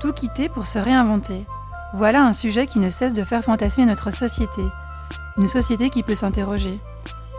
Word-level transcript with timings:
Tout 0.00 0.14
quitter 0.14 0.48
pour 0.48 0.64
se 0.64 0.78
réinventer. 0.78 1.44
Voilà 1.92 2.24
un 2.24 2.32
sujet 2.32 2.66
qui 2.66 2.78
ne 2.78 2.88
cesse 2.88 3.12
de 3.12 3.22
faire 3.22 3.44
fantasmer 3.44 3.84
notre 3.84 4.10
société. 4.10 4.62
Une 5.36 5.46
société 5.46 5.90
qui 5.90 6.02
peut 6.02 6.14
s'interroger. 6.14 6.80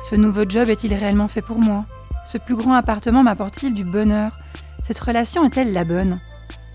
Ce 0.07 0.13
nouveau 0.13 0.47
job 0.47 0.69
est-il 0.69 0.93
réellement 0.93 1.27
fait 1.27 1.41
pour 1.41 1.57
moi? 1.57 1.85
Ce 2.23 2.37
plus 2.37 2.55
grand 2.55 2.73
appartement 2.73 3.23
m'apporte-t-il 3.23 3.73
du 3.73 3.83
bonheur? 3.83 4.37
Cette 4.85 4.99
relation 4.99 5.43
est-elle 5.43 5.73
la 5.73 5.85
bonne? 5.85 6.19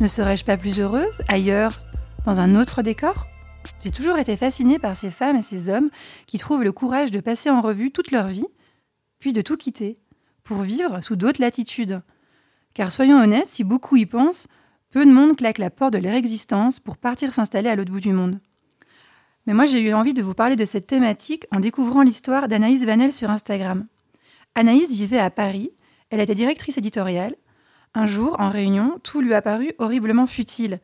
Ne 0.00 0.08
serais-je 0.08 0.44
pas 0.44 0.56
plus 0.56 0.80
heureuse 0.80 1.22
ailleurs, 1.28 1.78
dans 2.24 2.40
un 2.40 2.56
autre 2.56 2.82
décor? 2.82 3.24
J'ai 3.84 3.92
toujours 3.92 4.18
été 4.18 4.36
fascinée 4.36 4.80
par 4.80 4.96
ces 4.96 5.12
femmes 5.12 5.36
et 5.36 5.42
ces 5.42 5.68
hommes 5.68 5.90
qui 6.26 6.38
trouvent 6.38 6.64
le 6.64 6.72
courage 6.72 7.12
de 7.12 7.20
passer 7.20 7.48
en 7.48 7.60
revue 7.60 7.92
toute 7.92 8.10
leur 8.10 8.26
vie, 8.26 8.46
puis 9.20 9.32
de 9.32 9.40
tout 9.40 9.56
quitter, 9.56 10.00
pour 10.42 10.62
vivre 10.62 11.00
sous 11.00 11.14
d'autres 11.14 11.40
latitudes. 11.40 12.02
Car 12.74 12.90
soyons 12.90 13.22
honnêtes, 13.22 13.50
si 13.50 13.62
beaucoup 13.62 13.94
y 13.94 14.04
pensent, 14.04 14.48
peu 14.90 15.04
de 15.04 15.12
monde 15.12 15.36
claque 15.36 15.58
la 15.58 15.70
porte 15.70 15.92
de 15.92 15.98
leur 15.98 16.14
existence 16.14 16.80
pour 16.80 16.96
partir 16.96 17.32
s'installer 17.32 17.68
à 17.68 17.76
l'autre 17.76 17.92
bout 17.92 18.00
du 18.00 18.12
monde. 18.12 18.40
Mais 19.46 19.54
moi, 19.54 19.66
j'ai 19.66 19.80
eu 19.80 19.92
envie 19.92 20.14
de 20.14 20.22
vous 20.22 20.34
parler 20.34 20.56
de 20.56 20.64
cette 20.64 20.86
thématique 20.86 21.46
en 21.52 21.60
découvrant 21.60 22.02
l'histoire 22.02 22.48
d'Anaïs 22.48 22.84
Vanel 22.84 23.12
sur 23.12 23.30
Instagram. 23.30 23.86
Anaïs 24.54 24.90
vivait 24.90 25.18
à 25.18 25.30
Paris, 25.30 25.70
elle 26.10 26.20
était 26.20 26.34
directrice 26.34 26.78
éditoriale. 26.78 27.36
Un 27.94 28.06
jour, 28.06 28.36
en 28.38 28.50
réunion, 28.50 28.98
tout 29.02 29.20
lui 29.20 29.34
apparut 29.34 29.72
horriblement 29.78 30.26
futile. 30.26 30.80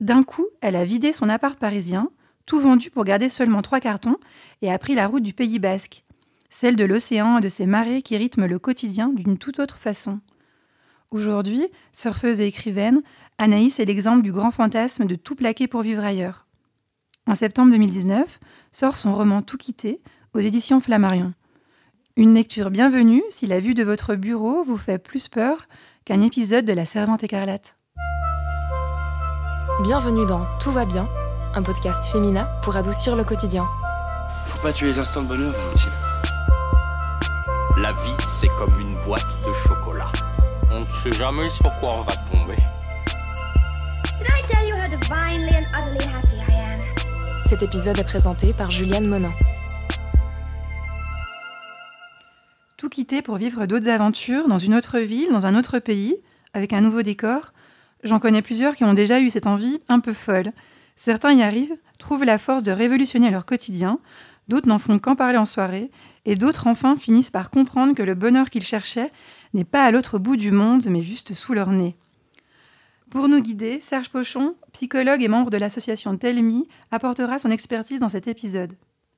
D'un 0.00 0.22
coup, 0.22 0.46
elle 0.60 0.76
a 0.76 0.84
vidé 0.84 1.12
son 1.12 1.28
appart 1.28 1.58
parisien, 1.58 2.10
tout 2.46 2.60
vendu 2.60 2.90
pour 2.90 3.04
garder 3.04 3.28
seulement 3.28 3.62
trois 3.62 3.80
cartons, 3.80 4.16
et 4.62 4.72
a 4.72 4.78
pris 4.78 4.94
la 4.94 5.06
route 5.06 5.22
du 5.22 5.32
Pays 5.32 5.58
basque, 5.58 6.04
celle 6.50 6.76
de 6.76 6.84
l'océan 6.84 7.38
et 7.38 7.40
de 7.40 7.48
ses 7.48 7.66
marées 7.66 8.02
qui 8.02 8.16
rythment 8.16 8.46
le 8.46 8.58
quotidien 8.58 9.08
d'une 9.08 9.38
toute 9.38 9.58
autre 9.58 9.78
façon. 9.78 10.20
Aujourd'hui, 11.10 11.66
surfeuse 11.92 12.40
et 12.40 12.46
écrivaine, 12.46 13.02
Anaïs 13.38 13.78
est 13.78 13.84
l'exemple 13.84 14.22
du 14.22 14.32
grand 14.32 14.50
fantasme 14.50 15.04
de 15.04 15.14
tout 15.14 15.34
plaquer 15.34 15.66
pour 15.66 15.82
vivre 15.82 16.02
ailleurs. 16.02 16.46
En 17.26 17.34
septembre 17.34 17.70
2019, 17.72 18.40
sort 18.72 18.96
son 18.96 19.14
roman 19.14 19.42
Tout 19.42 19.58
quitter 19.58 20.00
aux 20.32 20.40
éditions 20.40 20.80
Flammarion. 20.80 21.34
Une 22.16 22.32
lecture 22.32 22.70
bienvenue 22.70 23.22
si 23.28 23.46
la 23.46 23.60
vue 23.60 23.74
de 23.74 23.84
votre 23.84 24.14
bureau 24.14 24.64
vous 24.64 24.78
fait 24.78 24.98
plus 24.98 25.28
peur 25.28 25.68
qu'un 26.06 26.22
épisode 26.22 26.64
de 26.64 26.72
La 26.72 26.86
Servante 26.86 27.24
écarlate. 27.24 27.76
Bienvenue 29.82 30.24
dans 30.26 30.46
Tout 30.58 30.72
va 30.72 30.86
bien, 30.86 31.06
un 31.54 31.62
podcast 31.62 32.10
féminin 32.10 32.48
pour 32.62 32.76
adoucir 32.76 33.16
le 33.16 33.24
quotidien. 33.24 33.66
Faut 34.46 34.62
pas 34.62 34.72
tuer 34.72 34.86
les 34.86 34.98
instants 34.98 35.22
de 35.22 35.28
bonheur, 35.28 35.52
Valentine. 35.52 35.90
La 37.82 37.92
vie, 37.92 38.16
c'est 38.40 38.48
comme 38.56 38.80
une 38.80 38.94
boîte 39.04 39.26
de 39.46 39.52
chocolat. 39.52 40.10
On 40.72 40.80
ne 40.80 40.86
sait 40.86 41.12
jamais 41.12 41.50
sur 41.50 41.70
quoi 41.80 41.98
on 41.98 42.00
va 42.00 42.14
tomber. 42.32 42.56
Divinely 45.08 45.54
and 45.54 45.66
utterly 45.72 46.04
happy 46.04 46.36
I 46.48 46.54
am? 46.54 47.44
Cet 47.44 47.62
épisode 47.62 47.98
est 47.98 48.04
présenté 48.04 48.52
par 48.52 48.70
Juliane 48.70 49.06
Monin. 49.06 49.32
Tout 52.76 52.88
quitter 52.88 53.22
pour 53.22 53.36
vivre 53.36 53.66
d'autres 53.66 53.88
aventures 53.88 54.48
dans 54.48 54.58
une 54.58 54.74
autre 54.74 54.98
ville, 54.98 55.28
dans 55.30 55.46
un 55.46 55.56
autre 55.56 55.78
pays, 55.78 56.16
avec 56.54 56.72
un 56.72 56.80
nouveau 56.80 57.02
décor. 57.02 57.52
J'en 58.02 58.18
connais 58.18 58.42
plusieurs 58.42 58.74
qui 58.74 58.84
ont 58.84 58.94
déjà 58.94 59.20
eu 59.20 59.30
cette 59.30 59.46
envie 59.46 59.80
un 59.88 60.00
peu 60.00 60.12
folle. 60.12 60.52
Certains 60.96 61.32
y 61.32 61.42
arrivent, 61.42 61.76
trouvent 61.98 62.24
la 62.24 62.38
force 62.38 62.62
de 62.62 62.72
révolutionner 62.72 63.30
leur 63.30 63.46
quotidien, 63.46 64.00
d'autres 64.48 64.68
n'en 64.68 64.78
font 64.78 64.98
qu'en 64.98 65.14
parler 65.14 65.38
en 65.38 65.46
soirée, 65.46 65.90
et 66.24 66.34
d'autres 66.34 66.66
enfin 66.66 66.96
finissent 66.96 67.30
par 67.30 67.50
comprendre 67.50 67.94
que 67.94 68.02
le 68.02 68.14
bonheur 68.14 68.50
qu'ils 68.50 68.64
cherchaient 68.64 69.12
n'est 69.54 69.64
pas 69.64 69.84
à 69.84 69.90
l'autre 69.92 70.18
bout 70.18 70.36
du 70.36 70.50
monde, 70.50 70.86
mais 70.88 71.02
juste 71.02 71.32
sous 71.32 71.54
leur 71.54 71.70
nez. 71.70 71.96
Pour 73.16 73.30
nous 73.30 73.40
guider, 73.40 73.80
Serge 73.80 74.10
Pochon, 74.10 74.56
psychologue 74.74 75.22
et 75.22 75.28
membre 75.28 75.48
de 75.48 75.56
l'association 75.56 76.18
Telmi, 76.18 76.68
apportera 76.90 77.38
son 77.38 77.50
expertise 77.50 77.98
dans 77.98 78.10
cet 78.10 78.28
épisode. 78.28 78.74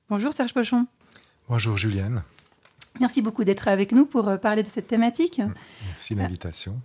Bonjour 0.09 0.33
Serge 0.33 0.55
Pochon. 0.55 0.87
Bonjour 1.49 1.77
Juliane. 1.77 2.23
Merci 3.01 3.23
beaucoup 3.23 3.43
d'être 3.43 3.67
avec 3.67 3.91
nous 3.91 4.07
pour 4.07 4.29
euh, 4.29 4.37
parler 4.37 4.63
de 4.63 4.69
cette 4.69 4.87
thématique. 4.87 5.43
Merci 5.85 6.15
de 6.15 6.21
l'invitation. 6.21 6.81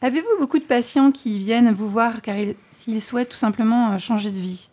Avez-vous 0.00 0.40
beaucoup 0.40 0.58
de 0.58 0.64
patients 0.64 1.12
qui 1.12 1.38
viennent 1.38 1.74
vous 1.74 1.90
voir 1.90 2.22
car 2.22 2.38
ils, 2.38 2.54
s'ils 2.72 3.02
souhaitent 3.02 3.28
tout 3.28 3.36
simplement 3.36 3.92
euh, 3.92 3.98
changer 3.98 4.30
de 4.30 4.38
vie? 4.38 4.70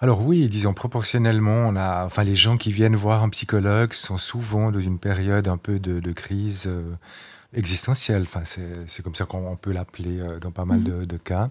Alors 0.00 0.26
oui, 0.26 0.48
disons 0.48 0.74
proportionnellement, 0.74 1.68
on 1.68 1.76
a, 1.76 2.06
enfin 2.06 2.24
les 2.24 2.34
gens 2.34 2.56
qui 2.56 2.72
viennent 2.72 2.96
voir 2.96 3.22
un 3.22 3.28
psychologue 3.28 3.92
sont 3.92 4.18
souvent 4.18 4.72
dans 4.72 4.80
une 4.80 4.98
période 4.98 5.46
un 5.46 5.58
peu 5.58 5.78
de, 5.78 6.00
de 6.00 6.10
crise 6.10 6.64
euh, 6.66 6.82
existentielle. 7.54 8.22
Enfin, 8.22 8.42
c'est 8.44 9.02
comme 9.02 9.14
ça 9.14 9.24
qu'on 9.24 9.46
on 9.46 9.56
peut 9.56 9.72
l'appeler 9.72 10.20
euh, 10.20 10.38
dans 10.38 10.50
pas 10.50 10.64
mal 10.64 10.82
de, 10.82 11.04
de 11.04 11.16
cas, 11.16 11.50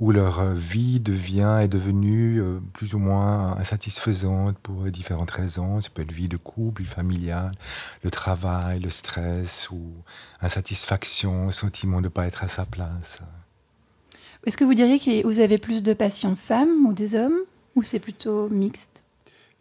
où 0.00 0.10
leur 0.10 0.40
euh, 0.40 0.54
vie 0.54 1.00
devient 1.00 1.60
est 1.62 1.68
devenue 1.68 2.40
euh, 2.40 2.60
plus 2.72 2.94
ou 2.94 2.98
moins 2.98 3.56
insatisfaisante 3.58 4.58
pour 4.58 4.84
différentes 4.84 5.30
raisons. 5.30 5.80
Ça 5.80 5.90
peut 5.92 6.02
être 6.02 6.12
vie 6.12 6.28
de 6.28 6.36
couple, 6.36 6.82
vie 6.82 6.88
familiale, 6.88 7.52
le 8.02 8.10
travail, 8.10 8.80
le 8.80 8.90
stress 8.90 9.68
ou 9.70 9.92
insatisfaction, 10.40 11.50
sentiment 11.50 11.98
de 11.98 12.04
ne 12.04 12.08
pas 12.08 12.26
être 12.26 12.42
à 12.42 12.48
sa 12.48 12.64
place. 12.64 13.20
Est-ce 14.46 14.56
que 14.56 14.64
vous 14.64 14.74
diriez 14.74 14.98
que 14.98 15.26
vous 15.26 15.40
avez 15.40 15.58
plus 15.58 15.82
de 15.82 15.94
patients 15.94 16.36
femmes 16.36 16.86
ou 16.86 16.92
des 16.92 17.14
hommes 17.14 17.38
Ou 17.76 17.82
c'est 17.82 17.98
plutôt 17.98 18.48
mixte? 18.50 19.04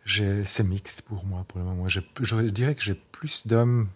C'est 0.05 0.63
mixte 0.63 1.03
pour 1.03 1.23
moi 1.25 1.45
pour 1.47 1.59
le 1.59 1.65
moment. 1.65 1.87
Je, 1.87 2.01
je 2.19 2.35
dirais 2.41 2.75
que 2.75 2.81
j'ai 2.81 2.93
plus 2.93 3.47
d'hommes, 3.47 3.87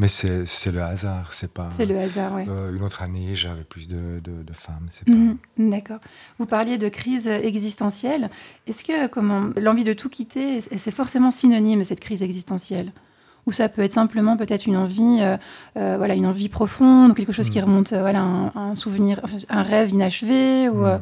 mais 0.00 0.08
c'est 0.08 0.72
le 0.72 0.82
hasard. 0.82 1.32
C'est 1.32 1.52
pas. 1.52 1.68
C'est 1.76 1.86
le 1.86 1.98
hasard, 1.98 2.32
oui. 2.34 2.44
Euh, 2.48 2.74
une 2.74 2.82
autre 2.82 3.02
année, 3.02 3.34
j'avais 3.34 3.64
plus 3.64 3.86
de, 3.86 4.18
de- 4.24 4.42
de 4.42 4.52
femmes. 4.52 4.86
C'est 4.88 5.06
Mhm, 5.08 5.36
pas... 5.36 5.62
D'accord. 5.76 5.98
Vous 6.38 6.46
parliez 6.46 6.78
de 6.78 6.88
crise 6.88 7.26
existentielle. 7.26 8.30
Est-ce 8.66 8.82
que 8.82 9.06
comment 9.08 9.50
l'envie 9.60 9.84
de 9.84 9.92
tout 9.92 10.08
quitter, 10.08 10.60
c'est 10.60 10.90
forcément 10.90 11.30
synonyme 11.30 11.80
de 11.80 11.84
cette 11.84 12.00
crise 12.00 12.22
existentielle? 12.22 12.92
Ou 13.46 13.52
ça 13.52 13.68
peut 13.68 13.82
être 13.82 13.94
simplement 13.94 14.36
peut-être 14.36 14.66
une 14.66 14.76
envie, 14.76 15.18
euh, 15.20 15.36
euh, 15.76 15.94
voilà, 15.98 16.14
une 16.14 16.26
envie 16.26 16.48
profonde, 16.50 17.10
ou 17.12 17.14
quelque 17.14 17.32
chose 17.32 17.48
qui 17.50 17.58
Mhm. 17.58 17.64
remonte, 17.64 17.92
voilà, 17.92 18.20
un, 18.22 18.52
un 18.54 18.74
souvenir, 18.74 19.20
un 19.48 19.62
rêve 19.62 19.90
inachevé, 19.90 20.68
ou 20.68 20.84
Mhm. 20.84 21.00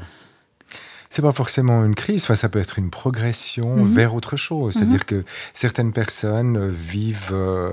C'est 1.11 1.23
pas 1.23 1.33
forcément 1.33 1.85
une 1.87 1.95
crise, 1.95 2.25
enfin, 2.25 2.35
ça 2.35 2.51
peut 2.51 2.59
être 2.61 2.79
une 2.79 2.91
progression 2.91 3.77
Mhm. 3.77 3.93
vers 3.95 4.15
autre 4.15 4.37
chose. 4.37 4.75
C'est-à-dire 4.75 5.07
que 5.07 5.25
certaines 5.55 5.93
personnes 5.93 6.69
vivent 6.69 7.31
euh, 7.33 7.71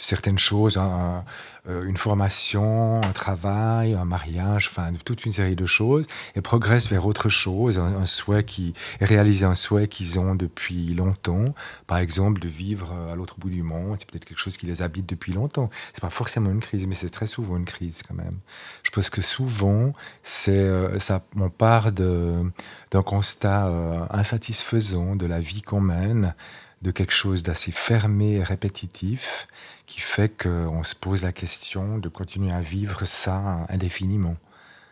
certaines 0.00 0.38
choses, 0.38 0.76
un- 0.78 1.24
euh, 1.68 1.84
une 1.84 1.98
formation, 1.98 3.02
un 3.02 3.12
travail, 3.12 3.94
un 3.94 4.06
mariage, 4.06 4.68
enfin 4.70 4.90
toute 5.04 5.26
une 5.26 5.32
série 5.32 5.56
de 5.56 5.66
choses, 5.66 6.06
et 6.34 6.40
progressent 6.40 6.88
vers 6.88 7.04
autre 7.06 7.28
chose, 7.28 7.78
un, 7.78 8.06
souhait 8.06 8.44
qui 8.44 8.72
réaliser 9.00 9.44
un 9.44 9.54
souhait 9.54 9.86
qu'ils 9.86 10.18
ont 10.18 10.34
depuis 10.34 10.94
longtemps, 10.94 11.44
par 11.86 11.98
exemple 11.98 12.40
de 12.40 12.48
vivre 12.48 12.90
euh, 12.94 13.12
à 13.12 13.16
l'autre 13.16 13.36
bout 13.38 13.50
du 13.50 13.62
monde, 13.62 13.96
c'est 13.98 14.08
peut-être 14.10 14.24
quelque 14.24 14.38
chose 14.40 14.56
qui 14.56 14.66
les 14.66 14.80
habite 14.82 15.06
depuis 15.06 15.32
longtemps. 15.34 15.68
C'est 15.92 16.00
pas 16.00 16.10
forcément 16.10 16.50
une 16.50 16.60
crise, 16.60 16.86
mais 16.86 16.94
c'est 16.94 17.10
très 17.10 17.26
souvent 17.26 17.56
une 17.58 17.66
crise 17.66 18.00
quand 18.08 18.14
même. 18.14 18.38
Je 18.82 18.90
pense 18.90 19.10
que 19.10 19.20
souvent, 19.20 19.92
c'est 20.22 20.50
euh, 20.52 20.98
ça, 20.98 21.22
on 21.36 21.50
part 21.50 21.92
d'un 21.92 23.02
constat 23.04 23.70
insatisfaisant 24.10 25.14
de 25.16 25.26
la 25.26 25.40
vie 25.40 25.62
qu'on 25.62 25.80
mène, 25.80 26.34
de 26.82 26.90
quelque 26.90 27.12
chose 27.12 27.42
d'assez 27.42 27.72
fermé 27.72 28.36
et 28.36 28.42
répétitif, 28.42 29.46
qui 29.86 30.00
fait 30.00 30.30
qu'on 30.30 30.82
se 30.82 30.94
pose 30.94 31.22
la 31.22 31.32
question 31.32 31.98
de 31.98 32.08
continuer 32.08 32.52
à 32.52 32.60
vivre 32.60 33.04
ça 33.04 33.66
indéfiniment. 33.68 34.36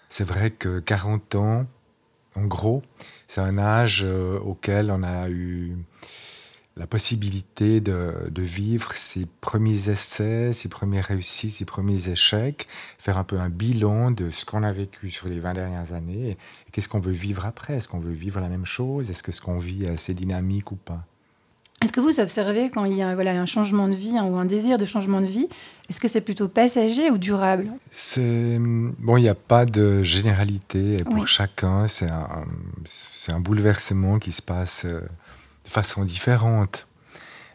C'est 0.09 0.25
vrai 0.25 0.50
que 0.50 0.81
40 0.81 1.34
ans, 1.37 1.66
en 2.34 2.44
gros, 2.47 2.82
c'est 3.26 3.41
un 3.41 3.59
âge 3.59 4.03
euh, 4.04 4.38
auquel 4.38 4.91
on 4.91 5.03
a 5.03 5.28
eu 5.28 5.76
la 6.76 6.87
possibilité 6.87 7.81
de, 7.81 8.31
vivre 8.37 8.94
ses 8.94 9.26
premiers 9.41 9.88
essais, 9.88 10.53
ses 10.53 10.69
premières 10.69 11.06
réussites, 11.06 11.53
ses 11.53 11.65
premiers 11.65 12.09
échecs, 12.09 12.69
faire 12.99 13.19
un 13.19 13.25
peu 13.25 13.41
un 13.41 13.49
bilan 13.49 14.12
de 14.12 14.31
ce 14.31 14.44
qu'on 14.44 14.62
a 14.62 14.70
vécu 14.73 15.11
sur 15.11 15.29
les 15.29 15.41
20 15.41 15.55
dernières 15.55 15.93
années 15.93 16.29
et, 16.29 16.31
et 16.31 16.70
qu'est-ce 16.70 16.88
qu'on 16.88 17.00
veut 17.00 17.11
vivre 17.11 17.46
après? 17.46 17.75
Est-ce 17.75 17.88
qu'on 17.88 17.99
veut 17.99 18.12
vivre 18.12 18.41
la 18.41 18.49
même 18.49 18.67
chose? 18.67 19.11
Est-ce 19.11 19.25
que 19.25 19.32
ce 19.32 19.41
qu'on 19.41 19.58
vit 19.58 19.87
est 19.87 19.91
assez 19.91 20.14
dynamique 20.14 20.70
ou 20.70 20.76
pas? 20.76 21.05
Est-ce 21.82 21.92
que 21.92 22.00
vous 22.00 22.19
observez 22.19 22.70
quand 22.70 22.84
il 22.84 22.96
y 22.96 23.02
a 23.02 23.14
voilà, 23.14 23.32
un 23.40 23.46
changement 23.46 23.86
de 23.88 23.94
vie 23.94 24.19
hein, 24.19 24.25
ou 24.25 24.36
un 24.36 24.44
désir 24.44 24.78
de 24.78 24.84
changement 24.84 25.20
de 25.20 25.26
vie, 25.26 25.46
est-ce 25.88 26.00
que 26.00 26.08
c'est 26.08 26.20
plutôt 26.20 26.48
passager 26.48 27.10
ou 27.10 27.19
durable? 27.19 27.70
C'est 27.92 28.58
bon, 28.60 29.16
il 29.16 29.22
n'y 29.22 29.28
a 29.28 29.36
pas 29.36 29.64
de 29.64 30.02
généralité 30.02 30.98
et 30.98 31.04
pour 31.04 31.14
Oui. 31.14 31.26
chacun, 31.26 31.86
c'est 31.86 32.10
un, 32.10 32.44
un 33.28 33.40
bouleversement 33.40 34.19
qui 34.19 34.32
se 34.32 34.42
passe 34.42 34.82
euh, 34.86 35.00
de 35.64 35.70
façon 35.70 36.04
différente. 36.04 36.88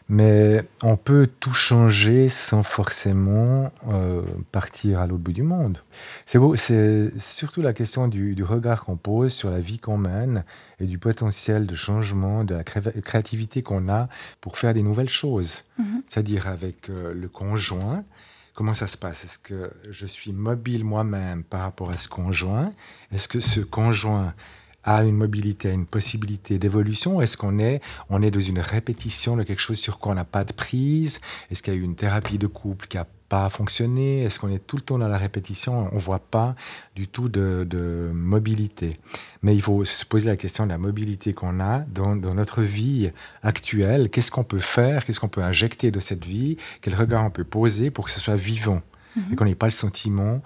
Mais 0.08 0.62
on 0.82 0.96
peut 0.96 1.26
tout 1.40 1.54
changer 1.54 2.28
sans 2.28 2.62
forcément 2.62 3.72
euh, 3.88 4.20
partir 4.52 5.00
à 5.00 5.06
l'autre 5.06 5.22
bout 5.22 5.32
du 5.32 5.42
monde. 5.42 5.78
C'est 6.26 6.38
beau, 6.38 6.56
c'est 6.56 7.10
surtout 7.18 7.62
la 7.62 7.72
question 7.72 8.06
du, 8.06 8.34
du 8.34 8.44
regard 8.44 8.84
qu'on 8.84 8.96
pose 8.98 9.32
sur 9.32 9.50
la 9.50 9.60
vie 9.60 9.78
qu'on 9.78 9.96
mène 9.96 10.44
et 10.78 10.84
du 10.84 10.98
potentiel 10.98 11.66
de 11.66 11.74
changement, 11.74 12.44
de 12.44 12.54
la 12.54 12.64
cré- 12.64 13.00
créativité 13.02 13.62
qu'on 13.62 13.88
a 13.88 14.08
pour 14.42 14.58
faire 14.58 14.74
des 14.74 14.82
nouvelles 14.82 15.08
choses. 15.08 15.62
Mhm. 15.78 16.02
C'est-à-dire 16.08 16.48
avec 16.48 16.90
euh, 16.90 17.14
le 17.14 17.28
conjoint, 17.28 18.04
comment 18.52 18.74
ça 18.74 18.86
se 18.86 18.98
passe? 18.98 19.24
Est-ce 19.24 19.38
que 19.38 19.72
je 19.90 20.04
suis 20.04 20.34
mobile 20.34 20.84
moi-même 20.84 21.44
par 21.44 21.62
rapport 21.62 21.90
à 21.90 21.96
ce 21.96 22.08
conjoint? 22.10 22.74
Est-ce 23.10 23.26
que 23.26 23.40
ce 23.40 23.60
conjoint 23.60 24.34
a 24.84 25.04
une 25.04 25.16
mobilité, 25.16 25.72
une 25.72 25.86
possibilité 25.86 26.58
d'évolution? 26.58 27.20
Est-ce 27.20 27.36
qu'on 27.36 27.58
est, 27.58 27.80
on 28.10 28.22
est 28.22 28.30
dans 28.30 28.40
une 28.40 28.60
répétition 28.60 29.36
de 29.36 29.42
quelque 29.42 29.60
chose 29.60 29.78
sur 29.78 29.98
quoi 29.98 30.12
on 30.12 30.14
n'a 30.14 30.24
pas 30.24 30.44
de 30.44 30.52
prise? 30.52 31.20
Est-ce 31.50 31.62
qu'il 31.62 31.74
y 31.74 31.76
a 31.76 31.80
eu 31.80 31.82
une 31.82 31.96
thérapie 31.96 32.38
de 32.38 32.46
couple 32.46 32.86
qui 32.86 32.98
a 32.98 33.06
pas 33.28 33.48
fonctionné? 33.48 34.22
Est-ce 34.22 34.38
qu'on 34.38 34.50
est 34.50 34.64
tout 34.64 34.76
le 34.76 34.82
temps 34.82 34.98
dans 34.98 35.08
la 35.08 35.18
répétition? 35.18 35.88
On 35.90 35.96
ne 35.96 36.00
voit 36.00 36.18
pas 36.18 36.54
du 36.94 37.08
tout 37.08 37.28
de, 37.28 37.66
de, 37.68 38.10
mobilité. 38.12 38.98
Mais 39.42 39.54
il 39.54 39.62
faut 39.62 39.84
se 39.84 40.04
poser 40.04 40.28
la 40.28 40.36
question 40.36 40.64
de 40.64 40.70
la 40.70 40.78
mobilité 40.78 41.32
qu'on 41.32 41.60
a 41.60 41.80
dans, 41.80 42.16
dans, 42.16 42.34
notre 42.34 42.62
vie 42.62 43.10
actuelle. 43.42 44.10
Qu'est-ce 44.10 44.30
qu'on 44.30 44.44
peut 44.44 44.60
faire? 44.60 45.04
Qu'est-ce 45.04 45.20
qu'on 45.20 45.28
peut 45.28 45.42
injecter 45.42 45.90
de 45.90 46.00
cette 46.00 46.24
vie? 46.24 46.56
Quel 46.80 46.94
regard 46.94 47.24
on 47.24 47.30
peut 47.30 47.44
poser 47.44 47.90
pour 47.90 48.04
que 48.04 48.10
ce 48.10 48.20
soit 48.20 48.36
vivant? 48.36 48.82
Mm-hmm. 49.16 49.32
Et 49.32 49.36
qu'on 49.36 49.44
n'ait 49.44 49.54
pas 49.54 49.66
le 49.66 49.72
sentiment 49.72 50.42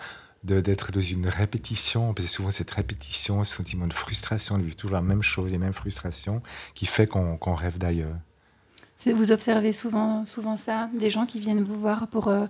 d'être 0.49 0.93
dans 0.93 1.01
une 1.01 1.29
répétition, 1.29 2.15
parce 2.15 2.27
que 2.29 2.33
souvent 2.33 2.51
cette 2.51 2.71
répétition, 2.71 3.45
ce 3.45 3.57
sentiment 3.57 3.87
de 3.87 3.93
frustration, 3.93 4.59
de 4.59 4.63
vivre 4.63 4.77
toujours 4.77 4.97
la 4.97 5.03
même 5.03 5.23
chose, 5.23 5.51
les 5.53 5.59
mêmes 5.59 5.73
frustrations, 5.83 6.43
qui 6.75 6.87
fait 6.87 7.07
qu'on 7.07 7.37
qu 7.37 7.51
rêve 7.51 7.79
d'ailleurs. 7.79 8.17
Vous 9.07 9.31
observez 9.31 9.73
souvent, 9.73 10.25
souvent 10.25 10.57
ça, 10.57 10.91
des 10.99 11.11
gens 11.11 11.25
qui 11.25 11.39
viennent 11.39 11.63
vous 11.63 11.79
voir 11.79 12.09
pour 12.09 12.29
euh, 12.29 12.47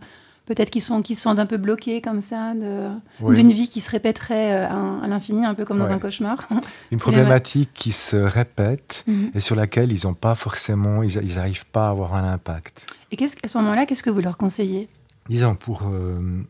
peut-être 0.46 0.70
qui 0.70 0.80
sont 0.80 1.02
qui 1.02 1.14
se 1.14 1.20
sentent 1.22 1.38
un 1.38 1.46
peu 1.46 1.58
bloqués 1.58 2.00
comme 2.00 2.22
ça, 2.22 2.54
d'une 2.54 3.00
oui. 3.20 3.52
vie 3.52 3.68
qui 3.68 3.80
se 3.80 3.90
répéterait 3.90 4.52
euh, 4.52 4.66
à, 4.66 5.04
à 5.04 5.06
l'infini, 5.06 5.44
un 5.44 5.54
peu 5.54 5.64
comme 5.66 5.78
dans 5.78 5.84
ouais. 5.84 5.92
un 5.92 5.98
cauchemar. 5.98 6.48
Une 6.90 6.98
problématique 7.06 7.70
qui 7.74 7.92
se 7.92 8.16
répète 8.16 9.04
mm 9.06 9.12
-hmm. 9.12 9.36
et 9.36 9.40
sur 9.40 9.56
laquelle 9.56 9.92
ils 9.92 10.06
n'ont 10.06 10.14
pas 10.14 10.34
forcément, 10.34 11.02
ils 11.02 11.34
n'arrivent 11.36 11.70
pas 11.70 11.86
à 11.88 11.90
avoir 11.90 12.14
un 12.14 12.32
impact. 12.32 12.74
Et 13.10 13.16
qu'est-ce 13.16 13.36
qu'à 13.36 13.48
ce 13.48 13.58
moment-là, 13.58 13.84
qu'est-ce 13.86 14.02
que 14.02 14.10
vous 14.10 14.22
leur 14.28 14.36
conseillez? 14.36 14.88
Disons 15.28 15.54
pour 15.54 15.78
euh, 15.82 16.42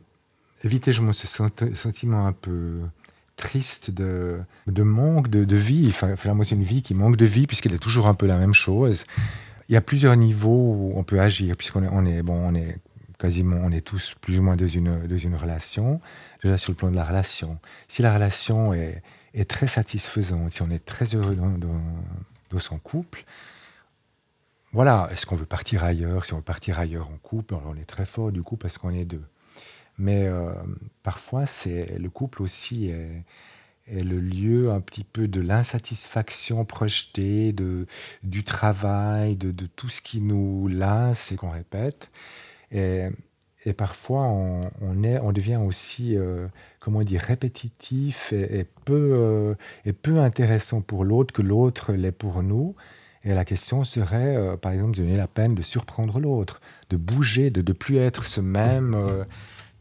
éviter 0.64 0.92
justement 0.92 1.12
ce 1.12 1.26
sentiment 1.26 2.26
un 2.26 2.32
peu 2.32 2.80
triste 3.36 3.90
de, 3.90 4.40
de 4.66 4.82
manque 4.82 5.28
de, 5.28 5.56
vie. 5.56 5.86
Enfin, 5.88 6.14
moi, 6.34 6.44
c'est 6.44 6.54
une 6.54 6.62
vie 6.62 6.82
qui 6.82 6.94
manque 6.94 7.16
de 7.16 7.24
vie 7.24 7.46
puisqu'elle 7.46 7.72
est 7.72 7.78
toujours 7.78 8.08
un 8.08 8.14
peu 8.14 8.26
la 8.26 8.36
même 8.36 8.54
chose. 8.54 9.06
Il 9.68 9.72
y 9.72 9.76
a 9.76 9.80
plusieurs 9.80 10.16
niveaux 10.16 10.74
où 10.74 10.92
on 10.96 11.04
peut 11.04 11.20
agir 11.20 11.56
puisqu'on 11.56 11.84
est, 11.84 11.88
on 11.90 12.04
est, 12.04 12.22
bon, 12.22 12.34
on 12.34 12.54
est 12.54 12.78
quasiment, 13.18 13.56
on 13.62 13.70
est 13.70 13.80
tous 13.80 14.14
plus 14.20 14.38
ou 14.38 14.42
moins 14.42 14.56
dans 14.56 14.66
une, 14.66 15.06
dans 15.06 15.16
une 15.16 15.36
relation. 15.36 16.00
Déjà 16.42 16.58
sur 16.58 16.72
le 16.72 16.76
plan 16.76 16.90
de 16.90 16.96
la 16.96 17.04
relation. 17.04 17.58
Si 17.86 18.02
la 18.02 18.12
relation 18.12 18.74
est, 18.74 19.02
très 19.46 19.68
satisfaisante, 19.68 20.50
si 20.50 20.62
on 20.62 20.70
est 20.70 20.84
très 20.84 21.14
heureux 21.14 21.36
dans, 21.36 22.58
son 22.58 22.78
couple, 22.78 23.24
voilà, 24.72 25.08
est-ce 25.12 25.26
qu'on 25.26 25.36
veut 25.36 25.46
partir 25.46 25.84
ailleurs? 25.84 26.26
Si 26.26 26.34
on 26.34 26.38
veut 26.38 26.42
partir 26.42 26.78
ailleurs 26.78 27.08
en 27.08 27.16
couple, 27.18 27.54
on 27.54 27.76
est 27.76 27.86
très 27.86 28.04
fort 28.04 28.32
du 28.32 28.42
coup 28.42 28.56
parce 28.56 28.78
qu'on 28.78 28.90
est 28.90 29.04
deux. 29.04 29.22
Mais 29.98 30.26
euh, 30.26 30.52
parfois, 31.02 31.46
c'est 31.46 31.98
le 31.98 32.08
couple 32.08 32.42
aussi 32.42 32.88
est, 32.88 33.24
le 33.90 34.20
lieu 34.20 34.70
un 34.70 34.80
petit 34.80 35.04
peu 35.04 35.28
de 35.28 35.40
l'insatisfaction 35.40 36.64
projetée, 36.64 37.52
de, 37.52 37.86
du 38.22 38.44
travail, 38.44 39.36
de, 39.36 39.50
de, 39.50 39.66
tout 39.66 39.88
ce 39.88 40.00
qui 40.00 40.20
nous 40.20 40.68
lasse 40.68 41.32
et 41.32 41.36
qu'on 41.36 41.50
répète. 41.50 42.10
Et, 42.70 43.08
et, 43.64 43.72
parfois, 43.72 44.24
on, 44.26 45.02
est, 45.02 45.18
on 45.20 45.32
devient 45.32 45.56
aussi, 45.56 46.16
euh, 46.16 46.46
comment 46.80 47.02
dire, 47.02 47.22
répétitif 47.22 48.32
et, 48.32 48.66
peu, 48.84 49.10
euh, 49.14 49.54
et 49.84 49.94
peu 49.94 50.18
intéressant 50.18 50.80
pour 50.80 51.04
l'autre 51.04 51.32
que 51.32 51.42
l'autre 51.42 51.92
l'est 51.92 52.12
pour 52.12 52.42
nous. 52.42 52.76
Et 53.24 53.34
la 53.34 53.44
question 53.44 53.84
serait, 53.84 54.56
par 54.58 54.72
exemple, 54.72 54.96
de 54.96 55.02
donner 55.02 55.16
la 55.16 55.26
peine 55.26 55.54
de 55.54 55.62
surprendre 55.62 56.20
l'autre, 56.20 56.60
de 56.88 56.96
bouger, 56.96 57.50
de 57.50 57.62
ne 57.62 57.72
plus 57.72 57.96
être 57.96 58.24
ce 58.24 58.40
même 58.40 58.96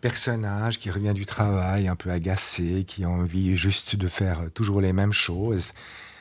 personnage 0.02 0.80
qui 0.80 0.90
revient 0.92 1.14
du 1.14 1.26
travail 1.26 1.88
un 1.88 1.96
peu 1.96 2.12
agacé, 2.12 2.84
qui 2.86 3.04
a 3.04 3.10
envie 3.10 3.58
juste 3.58 3.96
de 3.96 4.08
faire 4.08 4.52
toujours 4.54 4.82
les 4.82 4.94
mêmes 4.94 5.14
choses. 5.14 5.74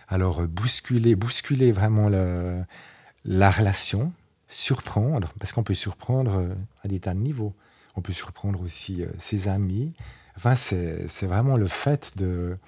Alors 0.09 0.43
euh, 0.43 0.47
bousculer, 0.47 1.15
bousculer 1.15 1.73
vraiment 1.73 2.09
la 2.09 3.51
relation, 3.51 4.13
surprendre, 4.49 5.33
parce 5.39 5.53
qu'on 5.53 5.65
peut 5.65 5.75
surprendre 5.75 6.49
à 6.83 6.89
des 6.89 7.01
tas 7.01 7.15
de 7.15 7.21
niveaux. 7.21 7.55
On 7.97 8.03
peut 8.03 8.13
surprendre 8.13 8.61
aussi 8.61 9.05
ses 9.19 9.49
amis. 9.49 9.93
Enfin, 10.37 10.55
c'est 10.55 11.27
vraiment 11.27 11.57
le 11.57 11.67
fait 11.67 12.13
de, 12.17 12.59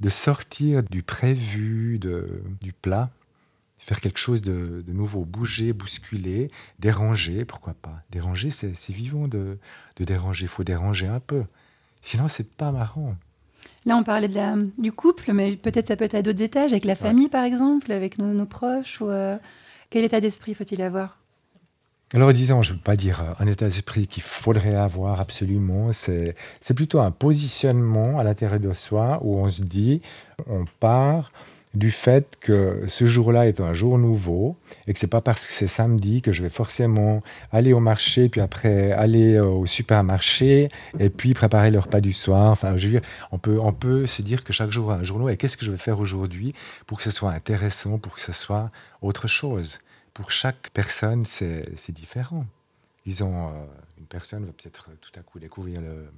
de 0.00 0.08
sortir 0.08 0.82
du 0.82 1.02
prévu, 1.02 1.98
de, 1.98 2.42
du 2.62 2.72
plat, 2.72 3.10
faire 3.80 4.00
quelque 4.00 4.18
chose 4.18 4.42
de, 4.42 4.84
de, 4.86 4.92
nouveau, 4.92 5.24
bouger, 5.24 5.72
bousculer, 5.72 6.50
déranger, 6.78 7.44
pourquoi 7.44 7.74
pas. 7.74 8.02
Déranger, 8.10 8.50
c'est 8.50 8.74
vivant 8.90 9.26
de, 9.26 9.58
de 9.96 10.04
déranger, 10.04 10.44
il 10.44 10.48
faut 10.48 10.64
déranger 10.64 11.06
un 11.06 11.20
peu. 11.20 11.44
Sinon, 12.02 12.28
c'est 12.28 12.48
pas 12.54 12.72
marrant. 12.72 13.16
Là, 13.86 13.96
on 13.96 14.02
parlait 14.02 14.28
de 14.28 14.34
la, 14.34 14.56
du 14.78 14.92
couple, 14.92 15.32
mais 15.32 15.56
peut-être 15.56 15.88
ça 15.88 15.96
peut 15.96 16.04
être 16.04 16.14
à 16.14 16.22
d'autres 16.22 16.42
étages, 16.42 16.72
avec 16.72 16.84
la 16.84 16.94
famille 16.94 17.24
ouais. 17.24 17.30
par 17.30 17.44
exemple, 17.44 17.90
avec 17.92 18.18
nos, 18.18 18.32
nos 18.32 18.46
proches. 18.46 19.00
Ou, 19.00 19.08
euh, 19.08 19.36
quel 19.88 20.04
état 20.04 20.20
d'esprit 20.20 20.54
faut-il 20.54 20.82
avoir? 20.82 21.18
Alors 22.12 22.32
disons, 22.32 22.60
je 22.62 22.72
ne 22.72 22.76
veux 22.76 22.82
pas 22.82 22.96
dire 22.96 23.36
un 23.38 23.46
état 23.46 23.66
d'esprit 23.66 24.08
qu'il 24.08 24.24
faudrait 24.24 24.74
avoir 24.74 25.20
absolument, 25.20 25.92
c'est 25.92 26.34
plutôt 26.74 26.98
un 26.98 27.12
positionnement 27.12 28.18
à 28.18 28.24
l'intérieur 28.24 28.58
de 28.58 28.72
soi 28.72 29.20
où 29.22 29.36
on 29.36 29.48
se 29.48 29.62
dit, 29.62 30.02
on 30.48 30.64
part 30.80 31.30
du 31.74 31.92
fait 31.92 32.36
que 32.40 32.84
ce 32.88 33.06
jour-là 33.06 33.46
est 33.46 33.60
un 33.60 33.72
jour 33.74 33.96
nouveau 33.96 34.56
et 34.86 34.92
que 34.92 34.98
c'est 34.98 35.06
pas 35.06 35.20
parce 35.20 35.46
que 35.46 35.52
c'est 35.52 35.68
samedi 35.68 36.20
que 36.20 36.32
je 36.32 36.42
vais 36.42 36.48
forcément 36.48 37.22
aller 37.52 37.72
au 37.72 37.78
marché 37.78 38.28
puis 38.28 38.40
après 38.40 38.90
aller 38.92 39.38
au 39.38 39.66
supermarché 39.66 40.68
et 40.98 41.10
puis 41.10 41.32
préparer 41.32 41.70
le 41.70 41.78
repas 41.78 42.00
du 42.00 42.12
soir. 42.12 42.50
Enfin, 42.50 42.74
on 43.30 43.38
peut, 43.38 43.60
on 43.60 43.72
peut 43.72 44.06
se 44.08 44.22
dire 44.22 44.42
que 44.42 44.52
chaque 44.52 44.72
jour 44.72 44.90
a 44.90 44.96
un 44.96 45.04
jour 45.04 45.18
nouveau 45.18 45.30
et 45.30 45.36
qu'est-ce 45.36 45.56
que 45.56 45.64
je 45.64 45.70
vais 45.70 45.76
faire 45.76 46.00
aujourd'hui 46.00 46.54
pour 46.86 46.98
que 46.98 47.04
ce 47.04 47.12
soit 47.12 47.30
intéressant, 47.30 47.98
pour 47.98 48.14
que 48.14 48.20
ce 48.20 48.32
soit 48.32 48.70
autre 49.00 49.28
chose? 49.28 49.78
Pour 50.12 50.32
chaque 50.32 50.70
personne, 50.74 51.24
c'est 51.24 51.92
différent. 51.92 52.46
Disons, 53.06 53.48
euh, 53.48 53.52
une 53.98 54.06
personne 54.06 54.44
va 54.44 54.52
peut-être 54.52 54.90
tout 55.00 55.12
à 55.18 55.22
coup 55.22 55.38
découvrir 55.38 55.80
le, 55.80 56.10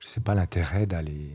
je 0.00 0.08
sais 0.08 0.20
pas, 0.20 0.34
l'intérêt 0.34 0.86
d'aller 0.86 1.30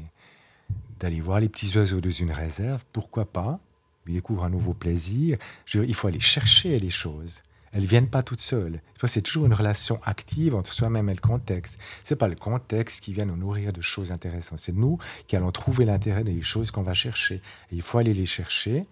d'aller 1.00 1.22
voir 1.22 1.40
les 1.40 1.50
petits 1.50 1.78
oiseaux 1.78 2.02
dans 2.02 2.10
une 2.10 2.32
réserve, 2.32 2.84
pourquoi 2.92 3.26
pas 3.26 3.60
Il 4.08 4.14
découvre 4.14 4.44
un 4.44 4.50
nouveau 4.50 4.74
plaisir. 4.74 5.38
Je, 5.66 5.80
il 5.80 5.94
faut 5.94 6.08
aller 6.08 6.20
chercher 6.20 6.80
les 6.80 6.90
choses. 6.90 7.44
Elles 7.74 7.84
ne 7.84 7.88
viennent 7.88 8.08
pas 8.08 8.24
toutes 8.24 8.40
seules. 8.40 8.82
C'est 9.06 9.22
toujours 9.22 9.46
une 9.46 9.54
relation 9.54 10.00
active 10.04 10.56
entre 10.56 10.74
soi-même 10.74 11.10
et 11.10 11.14
le 11.14 11.20
contexte. 11.20 11.78
Ce 12.04 12.14
n'est 12.14 12.18
pas 12.18 12.28
le 12.28 12.36
contexte 12.36 13.02
qui 13.02 13.14
vient 13.14 13.26
nous 13.26 13.36
nourrir 13.36 13.74
de 13.74 13.82
choses 13.82 14.12
intéressantes. 14.12 14.60
C'est 14.60 14.76
nous 14.76 14.98
qui 15.28 15.36
allons 15.36 15.52
trouver 15.52 15.86
l'intérêt 15.86 16.24
des 16.24 16.42
choses 16.42 16.72
qu'on 16.72 16.82
va 16.82 16.94
chercher. 16.94 17.36
Et 17.72 17.76
il 17.76 17.82
faut 17.82 17.98
aller 17.98 18.14
les 18.14 18.26
chercher 18.26 18.86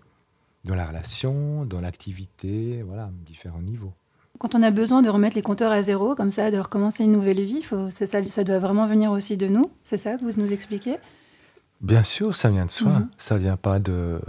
dans 0.66 0.76
la 0.76 0.86
relation, 0.86 1.66
dans 1.66 1.80
l'activité, 1.80 2.84
voilà, 2.84 3.10
différents 3.26 3.62
niveaux. 3.62 3.94
Quand 4.38 4.54
on 4.54 4.64
a 4.64 4.72
besoin 4.72 5.02
de 5.02 5.10
remettre 5.10 5.36
les 5.36 5.42
compteurs 5.42 5.72
à 5.72 5.82
zéro, 5.82 6.14
comme 6.14 6.32
ça, 6.32 6.52
de 6.52 6.58
recommencer 6.58 7.06
une 7.06 7.14
nouvelle 7.14 7.42
vie, 7.42 7.62
faut, 7.62 7.90
ça, 7.90 8.06
ça 8.06 8.44
doit 8.44 8.60
vraiment 8.60 8.88
venir 8.88 9.12
aussi 9.12 9.38
de 9.38 9.48
nous. 9.48 9.72
C'est 9.84 9.98
ça 9.98 10.18
que 10.18 10.26
vous 10.26 10.42
nous 10.42 10.52
expliquez? 10.52 10.98
Bien 11.86 12.02
sûr, 12.02 12.36
ça 12.36 12.50
vient 12.50 12.66
de 12.66 12.72
soi. 12.72 12.90
Mmh. 12.90 13.10
Ça 13.20 13.38
vient 13.38 13.58
pas 13.58 13.78
de, 13.78 14.20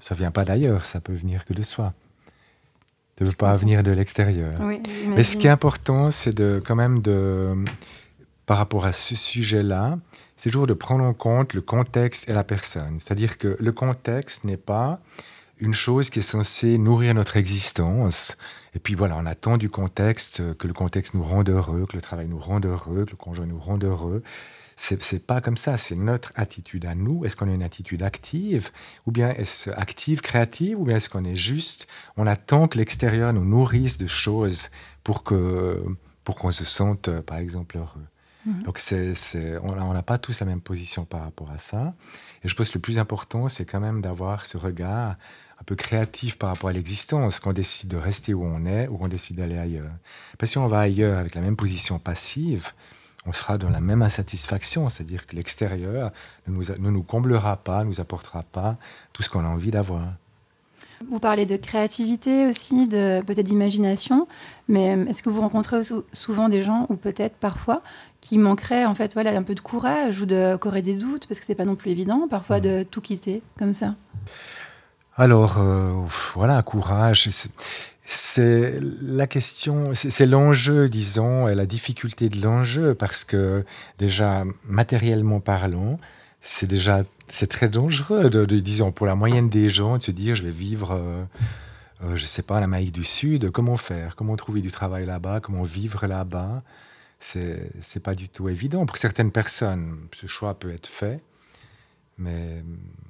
ça 0.00 0.16
vient 0.16 0.32
pas 0.32 0.44
d'ailleurs. 0.44 0.84
Ça 0.84 0.98
peut 0.98 1.12
venir 1.12 1.44
que 1.44 1.54
de 1.54 1.62
soi. 1.62 1.94
Ça 3.16 3.24
ne 3.24 3.30
peut 3.30 3.36
pas 3.36 3.54
venir 3.54 3.84
de 3.84 3.92
l'extérieur. 3.92 4.60
Oui, 4.60 4.82
Mais 5.06 5.22
ce 5.22 5.36
qui 5.36 5.46
est 5.46 5.50
important, 5.50 6.10
c'est 6.10 6.32
de, 6.32 6.60
quand 6.66 6.74
même 6.74 7.02
de, 7.02 7.54
par 8.46 8.58
rapport 8.58 8.84
à 8.84 8.92
ce 8.92 9.14
sujet-là, 9.14 9.96
c'est 10.36 10.50
toujours 10.50 10.66
de 10.66 10.74
prendre 10.74 11.04
en 11.04 11.14
compte 11.14 11.54
le 11.54 11.60
contexte 11.60 12.28
et 12.28 12.32
la 12.32 12.42
personne. 12.42 12.98
C'est-à-dire 12.98 13.38
que 13.38 13.56
le 13.60 13.70
contexte 13.70 14.42
n'est 14.42 14.56
pas 14.56 14.98
une 15.60 15.72
chose 15.72 16.10
qui 16.10 16.18
est 16.18 16.22
censée 16.22 16.78
nourrir 16.78 17.14
notre 17.14 17.36
existence. 17.36 18.36
Et 18.74 18.80
puis 18.80 18.96
voilà, 18.96 19.16
on 19.16 19.24
attend 19.24 19.56
du 19.56 19.70
contexte 19.70 20.42
que 20.56 20.66
le 20.66 20.74
contexte 20.74 21.14
nous 21.14 21.22
rende 21.22 21.48
heureux, 21.48 21.86
que 21.88 21.94
le 21.94 22.02
travail 22.02 22.26
nous 22.26 22.40
rende 22.40 22.66
heureux, 22.66 23.04
que 23.04 23.12
le 23.12 23.16
conjoint 23.16 23.46
nous 23.46 23.60
rende 23.60 23.84
heureux 23.84 24.24
c'est 24.76 25.26
pas 25.26 25.40
comme 25.40 25.56
ça, 25.56 25.76
c'est 25.76 25.94
notre 25.94 26.32
attitude 26.34 26.84
à 26.86 26.94
nous. 26.94 27.24
Est-ce 27.24 27.36
qu'on 27.36 27.48
a 27.48 27.52
une 27.52 27.62
attitude 27.62 28.02
active 28.02 28.70
ou 29.06 29.12
bien 29.12 29.30
est-ce 29.30 29.70
active, 29.70 30.20
créative 30.20 30.78
ou 30.80 30.84
bien 30.84 30.96
est-ce 30.96 31.08
qu'on 31.08 31.24
est 31.24 31.36
juste, 31.36 31.86
on 32.16 32.26
attend 32.26 32.68
que 32.68 32.78
l'extérieur 32.78 33.32
nous 33.32 33.44
nourrisse 33.44 33.98
de 33.98 34.06
choses 34.06 34.70
pour 35.02 35.22
que 35.22 35.82
pour 36.24 36.36
qu'on 36.36 36.52
se 36.52 36.64
sente, 36.64 37.10
par 37.20 37.36
exemple, 37.36 37.76
heureux. 37.76 38.06
-hmm. 38.46 38.62
Donc, 38.64 38.78
c'est, 38.78 39.14
on 39.62 39.92
n'a 39.92 40.02
pas 40.02 40.18
tous 40.18 40.40
la 40.40 40.46
même 40.46 40.60
position 40.60 41.04
par 41.04 41.22
rapport 41.22 41.50
à 41.50 41.58
ça. 41.58 41.94
Et 42.42 42.48
je 42.48 42.54
pense 42.54 42.70
que 42.70 42.78
le 42.78 42.80
plus 42.80 42.98
important, 42.98 43.48
c'est 43.48 43.64
quand 43.64 43.80
même 43.80 44.00
d'avoir 44.00 44.46
ce 44.46 44.56
regard 44.56 45.16
un 45.60 45.64
peu 45.64 45.76
créatif 45.76 46.36
par 46.36 46.48
rapport 46.50 46.70
à 46.70 46.72
l'existence, 46.72 47.40
qu'on 47.40 47.52
décide 47.52 47.88
de 47.88 47.96
rester 47.96 48.34
où 48.34 48.44
on 48.44 48.66
est 48.66 48.88
ou 48.88 48.96
qu'on 48.98 49.08
décide 49.08 49.36
d'aller 49.36 49.58
ailleurs. 49.58 49.92
Parce 50.38 50.50
que 50.50 50.52
si 50.54 50.58
on 50.58 50.66
va 50.66 50.80
ailleurs 50.80 51.18
avec 51.18 51.34
la 51.34 51.40
même 51.40 51.56
position 51.56 51.98
passive, 51.98 52.72
on 53.26 53.32
sera 53.32 53.58
dans 53.58 53.70
la 53.70 53.80
même 53.80 54.02
insatisfaction, 54.02 54.88
c'est-à-dire 54.88 55.26
que 55.26 55.36
l'extérieur 55.36 56.12
ne 56.46 56.52
nous, 56.52 56.64
ne 56.78 56.90
nous 56.90 57.02
comblera 57.02 57.56
pas, 57.56 57.84
ne 57.84 57.88
nous 57.88 58.00
apportera 58.00 58.42
pas 58.42 58.76
tout 59.12 59.22
ce 59.22 59.30
qu'on 59.30 59.44
a 59.44 59.48
envie 59.48 59.70
d'avoir. 59.70 60.02
Vous 61.10 61.18
parlez 61.18 61.44
de 61.44 61.56
créativité 61.56 62.46
aussi, 62.46 62.86
de 62.86 63.20
peut-être 63.26 63.46
d'imagination, 63.46 64.26
mais 64.68 64.96
est-ce 65.08 65.22
que 65.22 65.28
vous 65.28 65.40
rencontrez 65.40 65.82
souvent 66.12 66.48
des 66.48 66.62
gens, 66.62 66.86
ou 66.88 66.96
peut-être 66.96 67.36
parfois, 67.36 67.82
qui 68.20 68.38
manqueraient 68.38 68.86
en 68.86 68.94
fait 68.94 69.12
voilà, 69.14 69.36
un 69.36 69.42
peu 69.42 69.54
de 69.54 69.60
courage 69.60 70.20
ou 70.20 70.26
de 70.26 70.56
qu'auraient 70.56 70.82
des 70.82 70.94
doutes, 70.94 71.26
parce 71.26 71.40
que 71.40 71.46
c'est 71.46 71.54
pas 71.54 71.64
non 71.64 71.74
plus 71.74 71.90
évident 71.90 72.26
parfois 72.28 72.60
de 72.60 72.84
tout 72.90 73.00
quitter 73.00 73.42
comme 73.58 73.74
ça? 73.74 73.94
Alors, 75.16 75.58
euh, 75.58 75.92
voilà, 76.34 76.62
courage. 76.62 77.28
C'est 78.06 78.80
la 79.00 79.26
question, 79.26 79.92
c'est 79.94 80.26
l'enjeu, 80.26 80.90
disons, 80.90 81.48
et 81.48 81.54
la 81.54 81.64
difficulté 81.64 82.28
de 82.28 82.40
l'enjeu, 82.42 82.94
parce 82.94 83.24
que 83.24 83.64
déjà, 83.98 84.44
matériellement 84.66 85.40
parlant, 85.40 85.98
c'est 86.42 86.66
déjà 86.66 87.04
c'est 87.28 87.46
très 87.46 87.68
dangereux, 87.68 88.28
de, 88.28 88.44
disons, 88.60 88.92
pour 88.92 89.06
la 89.06 89.14
moyenne 89.14 89.48
des 89.48 89.68
gens, 89.70 89.96
de 89.96 90.02
se 90.02 90.10
dire, 90.10 90.34
je 90.34 90.42
vais 90.42 90.50
vivre, 90.50 90.92
euh, 90.92 91.24
euh, 92.04 92.16
je 92.16 92.26
sais 92.26 92.42
pas, 92.42 92.58
en 92.58 92.62
Amérique 92.62 92.92
du 92.92 93.04
Sud, 93.04 93.50
comment 93.50 93.78
faire? 93.78 94.16
Comment 94.16 94.36
trouver 94.36 94.60
du 94.60 94.70
travail 94.70 95.06
là-bas? 95.06 95.40
Comment 95.40 95.62
vivre 95.62 96.06
là-bas? 96.06 96.62
C'est 97.18 98.02
pas 98.02 98.14
du 98.14 98.28
tout 98.28 98.50
évident. 98.50 98.84
Pour 98.84 98.98
certaines 98.98 99.30
personnes, 99.30 99.96
ce 100.12 100.26
choix 100.26 100.54
peut 100.58 100.70
être 100.70 100.88
fait, 100.88 101.22
mais 102.18 102.62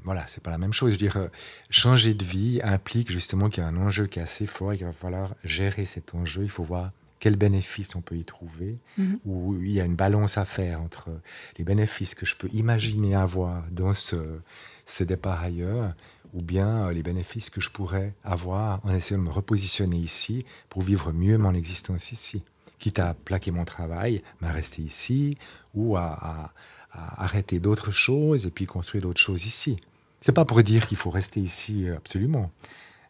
voilà, 0.03 0.27
c'est 0.27 0.43
pas 0.43 0.51
la 0.51 0.59
même 0.59 0.73
chose. 0.73 0.91
Je 0.91 0.95
veux 0.95 1.11
dire, 1.11 1.29
changer 1.71 2.15
de 2.15 2.25
vie 2.25 2.61
implique 2.63 3.11
justement 3.11 3.49
qu'il 3.49 3.63
y 3.63 3.67
a 3.67 3.69
un 3.69 3.77
enjeu 3.77 4.07
qui 4.07 4.19
est 4.19 4.23
assez 4.23 4.47
fort 4.47 4.73
et 4.73 4.77
qu'il 4.77 4.87
va 4.87 4.93
falloir 4.93 5.35
gérer 5.45 5.85
cet 5.85 6.15
enjeu. 6.15 6.43
Il 6.43 6.51
faut 6.51 6.63
voir 6.63 6.93
quels 7.25 7.37
bénéfices 7.37 7.97
on 7.97 8.03
peut 8.03 8.17
y 8.17 8.25
trouver, 8.25 8.77
mhm. 8.99 9.19
où 9.25 9.55
il 9.63 9.71
y 9.71 9.81
a 9.81 9.85
une 9.87 9.97
balance 9.97 10.37
à 10.37 10.45
faire 10.45 10.83
entre 10.83 11.09
les 11.57 11.65
bénéfices 11.65 12.15
que 12.15 12.27
je 12.27 12.37
peux 12.37 12.51
imaginer 12.53 13.15
avoir 13.15 13.65
dans 13.71 13.95
ce, 13.95 14.41
ce 14.85 15.05
départ 15.05 15.43
ailleurs, 15.43 15.95
ou 16.35 16.43
bien 16.43 16.89
euh, 16.89 16.93
les 16.93 17.03
bénéfices 17.03 17.49
que 17.49 17.63
je 17.63 17.71
pourrais 17.71 18.13
avoir 18.25 18.85
en 18.85 18.95
essayant 18.95 19.19
de 19.21 19.25
me 19.25 19.31
repositionner 19.31 19.97
ici 19.97 20.45
pour 20.69 20.83
vivre 20.83 21.13
mieux 21.13 21.39
mon 21.39 21.55
existence 21.55 22.13
ici. 22.13 22.43
Quitte 22.79 22.99
à 22.99 23.15
plaquer 23.15 23.53
mon 23.53 23.65
travail, 23.65 24.23
à 24.43 24.53
rester 24.53 24.83
ici, 24.83 25.39
ou 25.73 25.97
à, 25.97 26.53
arrêter 26.95 27.59
d'autres 27.59 27.91
choses 27.91 28.47
et 28.47 28.51
puis 28.51 28.67
construire 28.67 29.03
d'autres 29.03 29.21
choses 29.21 29.47
ici. 29.47 29.77
C'est 30.21 30.33
pas 30.33 30.45
pour 30.45 30.63
dire 30.63 30.87
qu'il 30.87 30.97
faut 30.97 31.11
rester 31.11 31.41
ici 31.41 31.89
euh, 31.89 31.97
absolument, 31.97 32.51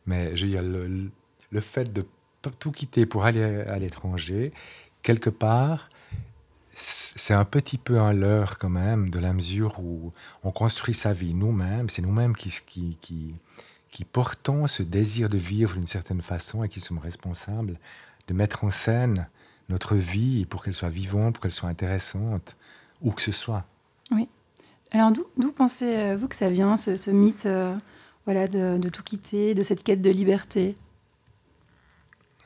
mais 0.07 0.37
je, 0.37 0.47
le, 0.47 1.11
le 1.51 1.61
fait 1.61 1.93
de 1.93 2.05
tout 2.59 2.73
quitter 2.73 3.07
pour 3.07 3.25
aller 3.25 3.43
à 3.43 3.79
l'étranger, 3.79 4.53
quelque 5.03 5.31
part, 5.31 5.89
c'est 6.77 7.35
un 7.35 7.45
petit 7.45 7.79
peu 7.79 8.01
un 8.01 8.13
leurre 8.13 8.59
quand 8.59 8.69
même, 8.69 9.11
de 9.11 9.19
la 9.19 9.33
mesure 9.33 9.79
où 9.81 10.13
on 10.43 10.51
construit 10.51 10.95
sa 10.95 11.13
vie 11.13 11.35
nous-mêmes, 11.35 11.89
c'est 11.89 12.03
nous-mêmes 12.03 12.35
qui, 12.37 12.51
qui, 12.67 12.99
qui, 13.01 13.35
qui, 13.91 14.05
portons 14.05 14.67
ce 14.67 14.83
désir 14.83 15.29
de 15.29 15.39
vivre 15.39 15.75
d'une 15.75 15.87
certaine 15.87 16.23
façon 16.23 16.65
et 16.65 16.69
qui 16.69 16.81
sommes 16.81 16.99
responsables 16.99 17.79
de 18.27 18.35
mettre 18.35 18.65
en 18.65 18.71
scène 18.71 19.29
notre 19.69 19.95
vie 19.95 20.47
pour 20.47 20.65
qu'elle 20.65 20.75
soit 20.75 20.89
vivante, 20.89 21.35
pour 21.35 21.43
qu'elle 21.43 21.53
soit 21.53 21.69
intéressante, 21.69 22.57
où 23.01 23.13
que 23.13 23.23
ce 23.23 23.33
soit. 23.33 23.65
Oui. 24.11 24.29
Alors 24.91 25.13
d'où 25.13 25.53
pensez-vous 25.53 26.29
que 26.29 26.37
ça 26.37 26.51
vient, 26.51 26.77
ce, 26.77 27.11
mythe 27.11 27.47
euh, 27.47 27.75
de, 28.27 28.89
tout 28.89 29.03
quitter, 29.03 29.55
de 29.55 29.63
cette 29.63 29.83
quête 29.83 30.03
de 30.03 30.11
liberté? 30.11 30.77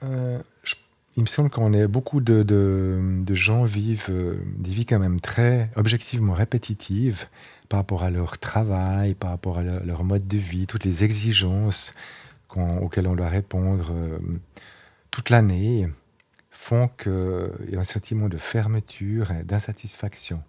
Euh, 0.03 0.41
il 1.17 1.23
me 1.23 1.27
semble 1.27 1.51
qu'on 1.51 1.73
est 1.73 1.89
beaucoup 1.89 2.21
de, 2.21 3.35
gens 3.35 3.65
vivent 3.65 4.07
euh, 4.11 4.39
des 4.57 4.71
vies 4.71 4.87
quand 4.87 5.01
même 5.01 5.21
très 5.21 5.71
objectivement 5.75 6.33
répétitives 6.33 7.27
par 7.69 7.81
rapport 7.81 8.05
à 8.05 8.11
leur 8.11 8.39
travail, 8.39 9.15
par 9.15 9.31
rapport 9.31 9.59
à 9.59 9.65
leur, 9.65 10.05
mode 10.05 10.29
de 10.29 10.39
vie, 10.39 10.67
toutes 10.67 10.85
les 10.85 11.03
exigences 11.03 11.93
auxquelles 12.81 13.09
on 13.09 13.17
doit 13.17 13.29
répondre 13.29 13.93
euh, 13.93 14.19
toute 15.11 15.31
l'année 15.31 15.89
font 16.51 16.89
qu'il 16.97 17.71
y 17.73 17.77
a 17.77 17.81
un 17.81 17.85
sentiment 17.85 18.29
de 18.29 18.37
fermeture 18.37 19.33
et 19.33 19.43
d'insatisfaction. 19.43 20.43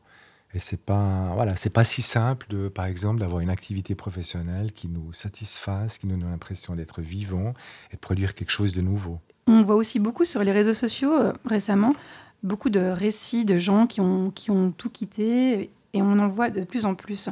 Et 0.54 0.60
c'est 0.60 0.80
pas 0.80 1.32
voilà, 1.36 1.56
c'est 1.56 1.70
pas 1.70 1.84
si 1.84 2.02
simple 2.02 2.48
de, 2.50 2.70
par 2.70 2.86
exemple, 2.86 3.20
d'avoir 3.20 3.40
une 3.42 3.52
activité 3.52 3.94
professionnelle 3.94 4.72
qui 4.72 4.88
nous 4.88 5.14
satisfasse, 5.14 5.98
qui 6.00 6.08
nous 6.08 6.18
donne 6.18 6.32
l'impression 6.32 6.76
d'être 6.76 7.02
vivant 7.02 7.54
et 7.92 7.96
de 7.96 8.00
produire 8.00 8.34
quelque 8.34 8.50
chose 8.50 8.74
de 8.74 8.82
nouveau. 8.82 9.20
On 9.48 9.64
voit 9.64 9.76
aussi 9.76 10.00
beaucoup 10.00 10.26
sur 10.26 10.44
les 10.44 10.52
réseaux 10.52 10.74
sociaux 10.74 11.14
euh, 11.14 11.34
récemment 11.46 11.94
beaucoup 12.44 12.70
de 12.70 12.80
récits 12.80 13.46
de 13.46 13.58
gens 13.58 13.88
qui 13.88 14.02
ont, 14.02 14.32
qui 14.32 14.52
ont 14.52 14.72
tout 14.72 14.90
quitté 14.90 15.72
et 15.94 16.02
on 16.02 16.20
en 16.20 16.28
voit 16.28 16.50
de 16.50 16.64
plus 16.64 16.86
en 16.86 16.96
plus. 16.96 17.30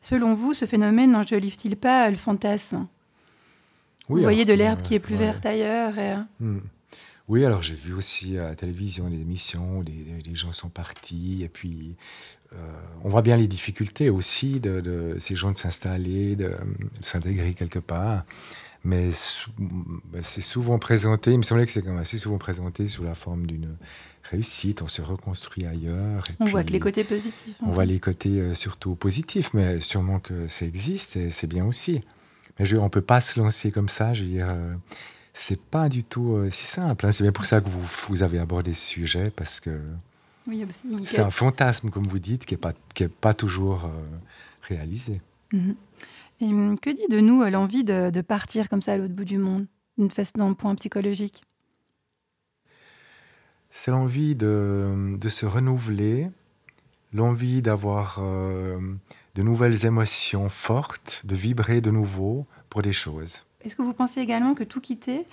Selon 0.00 0.34
vous, 0.34 0.54
ce 0.54 0.64
phénomène 0.64 1.12
n'enjolive-t-il 1.12 1.76
pas 1.76 2.08
le 2.08 2.16
fantasme? 2.16 2.86
Vous 4.08 4.20
voyez 4.20 4.44
de 4.44 4.52
l'herbe 4.52 4.82
qui 4.82 4.94
est 4.94 5.00
plus 5.00 5.14
verte 5.14 5.46
ailleurs 5.46 5.94
euh, 5.96 6.16
hmm. 6.40 6.60
Oui, 7.30 7.44
alors 7.44 7.62
j'ai 7.62 7.76
vu 7.76 7.94
aussi 7.94 8.36
à 8.38 8.48
la 8.48 8.54
télévision 8.56 9.08
des 9.08 9.20
émissions 9.20 9.78
où 9.78 9.84
des, 9.84 10.34
gens 10.34 10.50
sont 10.50 10.68
partis 10.68 11.42
et 11.44 11.48
puis 11.48 11.94
euh, 12.52 12.56
on 13.04 13.08
voit 13.08 13.22
bien 13.22 13.36
les 13.36 13.46
difficultés 13.46 14.10
aussi 14.10 14.58
de, 14.58 15.16
ces 15.20 15.36
gens 15.36 15.52
de 15.52 15.56
s'installer, 15.56 16.34
de 16.34 16.52
s'intégrer 17.00 17.54
quelque 17.54 17.78
part 17.78 18.24
mais 18.82 19.10
bah, 19.58 20.20
c'est 20.22 20.40
souvent 20.40 20.80
présenté, 20.80 21.30
il 21.30 21.38
me 21.38 21.42
semblait 21.42 21.66
que 21.66 21.72
c'est 21.72 21.86
assez 21.86 22.18
souvent 22.18 22.38
présenté 22.38 22.86
sous 22.88 23.04
la 23.04 23.14
forme 23.14 23.46
d'une 23.46 23.76
réussite, 24.24 24.82
on 24.82 24.88
se 24.88 25.00
reconstruit 25.00 25.66
ailleurs. 25.66 26.26
on 26.40 26.46
voit 26.46 26.64
que 26.64 26.72
les 26.72 26.80
côtés 26.80 27.04
positifs. 27.04 27.56
On 27.62 27.70
voit 27.70 27.84
les 27.84 28.00
côtés 28.00 28.40
euh, 28.40 28.54
surtout 28.54 28.96
positifs, 28.96 29.54
mais 29.54 29.80
sûrement 29.80 30.18
que 30.18 30.48
ça 30.48 30.64
existe 30.64 31.16
et 31.16 31.30
c'est 31.30 31.46
bien 31.46 31.64
aussi. 31.64 32.00
Mais 32.58 32.66
je, 32.66 32.76
on 32.76 32.84
ne 32.84 32.88
peut 32.88 33.02
pas 33.02 33.20
se 33.20 33.38
lancer 33.38 33.70
comme 33.70 33.88
ça, 33.88 34.12
je 34.14 34.24
veux 34.24 34.30
dire, 34.30 34.48
euh, 34.50 34.74
c'est 35.32 35.60
pas 35.60 35.88
du 35.88 36.04
tout 36.04 36.34
euh, 36.34 36.50
si 36.50 36.66
simple. 36.66 37.06
Hein. 37.06 37.12
C'est 37.12 37.22
bien 37.22 37.32
pour 37.32 37.44
ça 37.44 37.60
que 37.60 37.68
vous, 37.68 37.82
vous 38.08 38.22
avez 38.22 38.38
abordé 38.38 38.74
ce 38.74 38.86
sujet, 38.86 39.30
parce 39.30 39.60
que 39.60 39.80
c'est 41.06 41.20
un 41.20 41.30
fantasme, 41.30 41.90
comme 41.90 42.06
vous 42.06 42.18
dites, 42.18 42.44
qui 42.44 42.54
n'est 42.54 42.58
pas, 42.58 42.72
qui 42.94 43.04
est 43.04 43.08
pas 43.08 43.34
toujours 43.34 43.90
réalisé. 44.62 45.20
Mm-hmm. 45.52 45.74
Et 46.40 46.46
hum, 46.46 46.78
que 46.78 46.90
dit 46.90 47.06
de 47.10 47.20
nous 47.20 47.42
euh, 47.42 47.50
l'envie 47.50 47.84
de, 47.84 48.20
partir 48.22 48.68
comme 48.68 48.82
ça 48.82 48.92
à 48.92 48.96
l'autre 48.96 49.14
bout 49.14 49.24
du 49.24 49.38
monde, 49.38 49.66
une 49.98 50.08
d'un 50.36 50.52
point 50.54 50.74
psychologique? 50.74 51.42
C'est 53.70 53.90
l'envie 53.90 54.34
de, 54.34 55.18
se 55.28 55.46
renouveler, 55.46 56.28
l'envie 57.12 57.62
d'avoir 57.62 58.18
euh, 58.20 58.78
de 59.34 59.42
nouvelles 59.42 59.84
émotions 59.84 60.48
fortes, 60.48 61.22
de 61.24 61.36
vibrer 61.36 61.80
de 61.80 61.90
nouveau 61.90 62.46
pour 62.68 62.82
des 62.82 62.92
choses. 62.92 63.44
Est-ce 63.62 63.74
que 63.74 63.82
vous 63.82 63.92
pensez 63.92 64.20
également 64.20 64.54
que 64.54 64.64
tout 64.64 64.80
quitter 64.80 65.26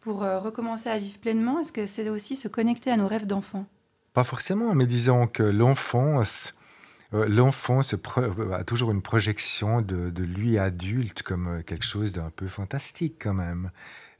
pour 0.00 0.22
euh, 0.22 0.38
recommencer 0.38 0.90
à 0.90 0.98
vivre 0.98 1.18
pleinement, 1.18 1.60
est-ce 1.60 1.72
que 1.72 1.86
c'est 1.86 2.08
aussi 2.10 2.36
se 2.36 2.46
connecter 2.46 2.90
à 2.90 2.96
nos 2.96 3.08
rêves 3.08 3.26
d'enfant? 3.26 3.64
Pas 4.12 4.22
forcément, 4.22 4.74
mais 4.74 4.86
disons 4.86 5.26
que 5.26 5.42
l'enfance 5.42 6.54
euh, 7.14 7.26
l'enfant 7.28 7.80
a 8.52 8.64
toujours 8.64 8.90
une 8.90 9.02
projection 9.02 9.80
de, 9.80 10.12
lui 10.22 10.58
adulte 10.58 11.22
comme 11.22 11.48
euh, 11.48 11.62
quelque 11.62 11.84
chose 11.84 12.12
d'un 12.12 12.30
peu 12.30 12.46
fantastique 12.46 13.16
quand 13.18 13.34
même. 13.34 13.70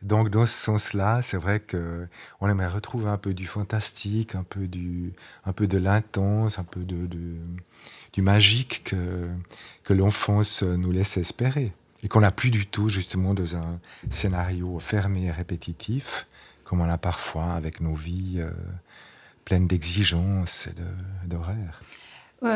Donc 0.01 0.31
dans 0.31 0.47
ce 0.47 0.55
sens-là, 0.55 1.21
c'est 1.23 1.37
vrai 1.37 1.61
que 1.61 2.07
on 2.41 2.49
aimerait 2.49 2.69
retrouver 2.69 3.09
un 3.09 3.19
peu 3.19 3.35
du 3.35 3.47
fantastique, 3.47 4.35
un 4.35 4.43
peu 4.43 4.67
du, 4.67 5.13
un 5.45 5.53
peu 5.53 5.67
de 5.67 5.79
l'intense, 5.79 6.59
un 6.59 6.65
peu 6.65 6.81
de, 6.81 7.07
du 8.13 8.23
magique 8.23 8.85
que, 8.85 9.29
que 9.83 9.93
l'enfance 9.95 10.63
nous 10.63 10.93
laisse 10.93 11.17
espérer 11.17 11.73
et 12.05 12.09
qu'on 12.09 12.21
n'a 12.21 12.31
plus 12.31 12.51
du 12.51 12.67
tout 12.67 12.89
justement 12.89 13.35
dans 13.35 13.57
un 13.57 13.81
scénario 14.11 14.79
fermé 14.79 15.25
et 15.25 15.31
répétitif 15.33 16.27
comme 16.63 16.81
on 16.81 16.89
a 16.89 16.99
parfois 16.99 17.55
avec 17.55 17.81
nos 17.81 17.95
vies 17.95 18.37
euh, 18.39 18.51
pleines 19.45 19.67
d'exigences 19.67 20.69
et 20.69 21.27
d'horaires 21.27 21.81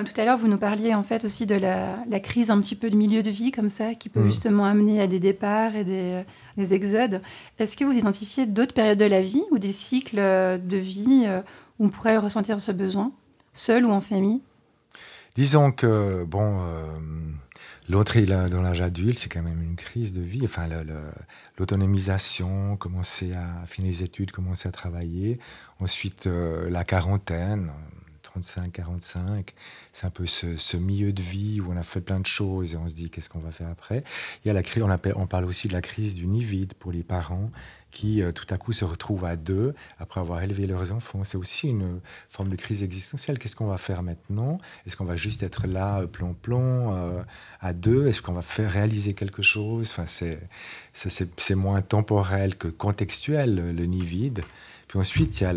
tout 0.05 0.21
à 0.21 0.25
l'heure, 0.25 0.38
vous 0.38 0.49
nous 0.49 0.59
parliez 0.59 0.95
en 0.95 1.02
fait 1.02 1.25
aussi 1.25 1.47
de 1.47 1.55
la, 1.55 2.21
crise 2.21 2.50
un 2.50 2.61
petit 2.61 2.76
peu 2.76 2.90
de 2.90 2.97
milieu 2.97 3.23
de 3.23 3.31
vie 3.31 3.50
comme 3.50 3.71
ça, 3.71 3.95
qui 3.95 4.09
peut 4.09 4.21
mm. 4.21 4.28
justement 4.28 4.64
amener 4.64 5.00
à 5.00 5.07
des 5.07 5.19
départs 5.19 5.76
et 5.76 5.85
des, 5.85 6.75
exodes. 6.75 7.23
Est-ce 7.59 7.76
que 7.76 7.85
vous 7.85 7.93
identifiez 7.93 8.47
d'autres 8.47 8.75
périodes 8.75 8.99
de 8.99 9.05
la 9.05 9.23
vie 9.23 9.45
ou 9.50 9.59
des 9.59 9.73
cycles 9.73 10.17
de 10.19 10.76
vie 10.76 11.25
euh, 11.26 11.40
où 11.78 11.87
on 11.87 11.88
pourrait 11.88 12.19
ressentir 12.19 12.61
ce 12.61 12.73
besoin, 12.73 13.12
seul 13.55 13.87
ou 13.87 13.90
en 13.90 14.00
famille? 14.00 14.40
Disons 15.37 15.71
que, 15.71 16.25
bon, 16.25 16.61
euh, 16.62 16.85
l'entrée 17.88 18.26
dans 18.26 18.62
l'âge 18.62 18.80
adulte, 18.80 19.18
c'est 19.18 19.28
quand 19.28 19.42
même 19.42 19.62
une 19.62 19.76
crise 19.76 20.12
de 20.12 20.21
vie. 20.21 20.42
Enfin, 20.45 20.68
l'autonomisation, 21.59 22.76
commencer 22.76 23.33
à 23.33 23.66
finir 23.66 23.92
les 23.92 24.02
études, 24.02 24.30
commencer 24.30 24.68
à 24.68 24.73
travailler. 24.73 25.38
Ensuite, 25.80 26.26
euh, 26.26 26.68
la 26.71 26.85
quarantaine 26.85 27.71
35, 28.40 28.73
45. 28.73 29.54
C'est 29.92 30.07
un 30.07 30.11
peu 30.11 30.26
ce, 30.26 30.76
milieu 30.76 31.12
de 31.12 31.23
vie 31.23 31.61
où 31.61 31.73
on 31.73 31.76
a 31.76 31.83
fait 31.83 32.00
plein 32.00 32.21
de 32.21 32.26
choses 32.26 32.73
et 32.73 32.76
on 32.76 32.87
se 32.87 32.95
dit 32.95 33.11
qu'est-ce 33.11 33.28
qu'on 33.28 33.40
va 33.40 33.50
faire 33.50 33.68
après? 33.68 34.04
Il 34.45 34.49
y 34.49 34.50
a 34.50 34.54
la 34.54 34.62
crise, 34.62 34.85
on, 35.16 35.26
parle 35.26 35.45
aussi 35.45 35.66
de 35.66 35.73
la 35.73 35.80
crise 35.80 36.14
du 36.14 36.26
nid 36.26 36.45
vide 36.45 36.75
pour 36.75 36.92
les 36.92 37.02
parents 37.02 37.50
qui 37.90 38.23
euh, 38.23 38.33
tout 38.33 38.47
à 38.50 38.59
coup 38.59 38.73
se 38.73 38.85
retrouvent 38.85 39.25
à 39.25 39.35
deux 39.35 39.75
après 39.99 40.21
avoir 40.21 40.42
élevé 40.42 40.66
leurs 40.66 40.92
enfants. 40.92 41.25
C'est 41.25 41.38
aussi 41.38 41.68
une 41.68 42.00
forme 42.28 42.49
de 42.49 42.57
crise 42.57 42.83
existentielle. 42.83 43.38
Qu'est-ce 43.38 43.57
qu'on 43.57 43.66
va 43.66 43.78
faire 43.78 44.02
maintenant? 44.02 44.59
Est-ce 44.87 44.97
qu'on 44.97 45.04
va 45.04 45.16
juste 45.16 45.42
être 45.42 45.66
là, 45.66 46.07
plomb-plomb, 46.07 46.95
euh, 46.95 47.23
à 47.61 47.73
deux? 47.73 48.07
Est-ce 48.07 48.23
qu'on 48.23 48.35
va 48.35 48.42
faire 48.42 48.71
réaliser 48.71 49.14
quelque 49.14 49.42
chose? 49.42 49.92
Enfin, 49.97 50.04
C'est 50.92 51.54
moins 51.54 51.83
temporel 51.83 52.57
que 52.57 52.68
contextuel, 52.68 53.75
le 53.75 53.85
nid 53.87 54.04
vide. 54.04 54.45
Puis 54.88 54.99
ensuite, 54.99 55.40
il 55.40 55.45
y 55.45 55.47
a 55.47 55.54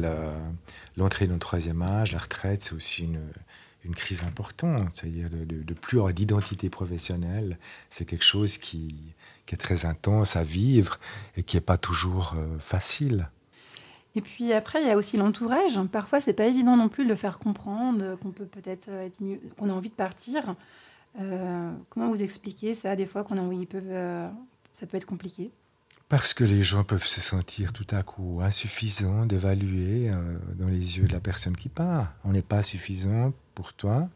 l'entrée 0.97 1.27
dans 1.27 1.35
le 1.35 1.39
troisième 1.39 1.81
âge, 1.81 2.11
la 2.11 2.19
retraite, 2.19 2.61
c'est 2.61 2.73
aussi 2.73 3.05
une, 3.05 3.95
crise 3.95 4.23
importante, 4.23 4.89
c'est-à-dire 4.93 5.29
de, 5.29 5.43
de, 5.43 5.73
plus 5.73 5.97
avoir 5.97 6.13
d'identité 6.13 6.69
professionnelle. 6.69 7.57
C'est 7.89 8.05
quelque 8.05 8.23
chose 8.23 8.57
qui, 8.57 9.13
est 9.51 9.57
très 9.57 9.85
intense 9.85 10.37
à 10.37 10.45
vivre 10.45 10.97
et 11.35 11.43
qui 11.43 11.57
n'est 11.57 11.61
pas 11.61 11.77
toujours 11.77 12.35
euh, 12.37 12.57
facile. 12.59 13.29
Et 14.15 14.21
puis 14.21 14.53
après, 14.53 14.81
il 14.81 14.87
y 14.87 14.91
a 14.91 14.97
aussi 14.97 15.17
l'entourage. 15.17 15.79
Parfois, 15.91 16.21
c'est 16.21 16.33
pas 16.33 16.45
évident 16.45 16.77
non 16.77 16.89
plus 16.89 17.03
de 17.03 17.09
le 17.09 17.15
faire 17.15 17.39
comprendre, 17.39 18.17
qu'on 18.21 18.31
peut 18.31 18.45
peut-être 18.45 18.89
être 18.89 19.19
mieux, 19.19 19.41
qu'on 19.57 19.69
a 19.69 19.73
envie 19.73 19.89
de 19.89 19.93
partir. 19.93 20.55
Euh, 21.19 21.71
comment 21.89 22.09
vous 22.09 22.21
expliquer 22.21 22.75
ça 22.75 22.95
Des 22.95 23.05
fois, 23.05 23.23
qu'on 23.23 23.37
a 23.37 23.41
envie, 23.41 23.67
euh, 23.73 24.29
ça 24.73 24.85
peut 24.85 24.97
être 24.97 25.05
compliqué? 25.05 25.51
Parce 26.11 26.33
que 26.33 26.43
les 26.43 26.61
gens 26.61 26.83
peuvent 26.83 27.05
se 27.05 27.21
sentir 27.21 27.71
tout 27.71 27.87
à 27.89 28.03
coup 28.03 28.41
insuffisants 28.43 29.25
d'évaluer 29.25 30.09
euh, 30.09 30.37
dans 30.59 30.67
les 30.67 30.97
yeux 30.97 31.07
de 31.07 31.13
la 31.13 31.21
personne 31.21 31.55
qui 31.55 31.69
part. 31.69 32.11
On 32.25 32.33
n'est 32.33 32.41
pas 32.41 32.63
suffisant 32.63 33.31
pour 33.55 33.71
toi, 33.71 34.09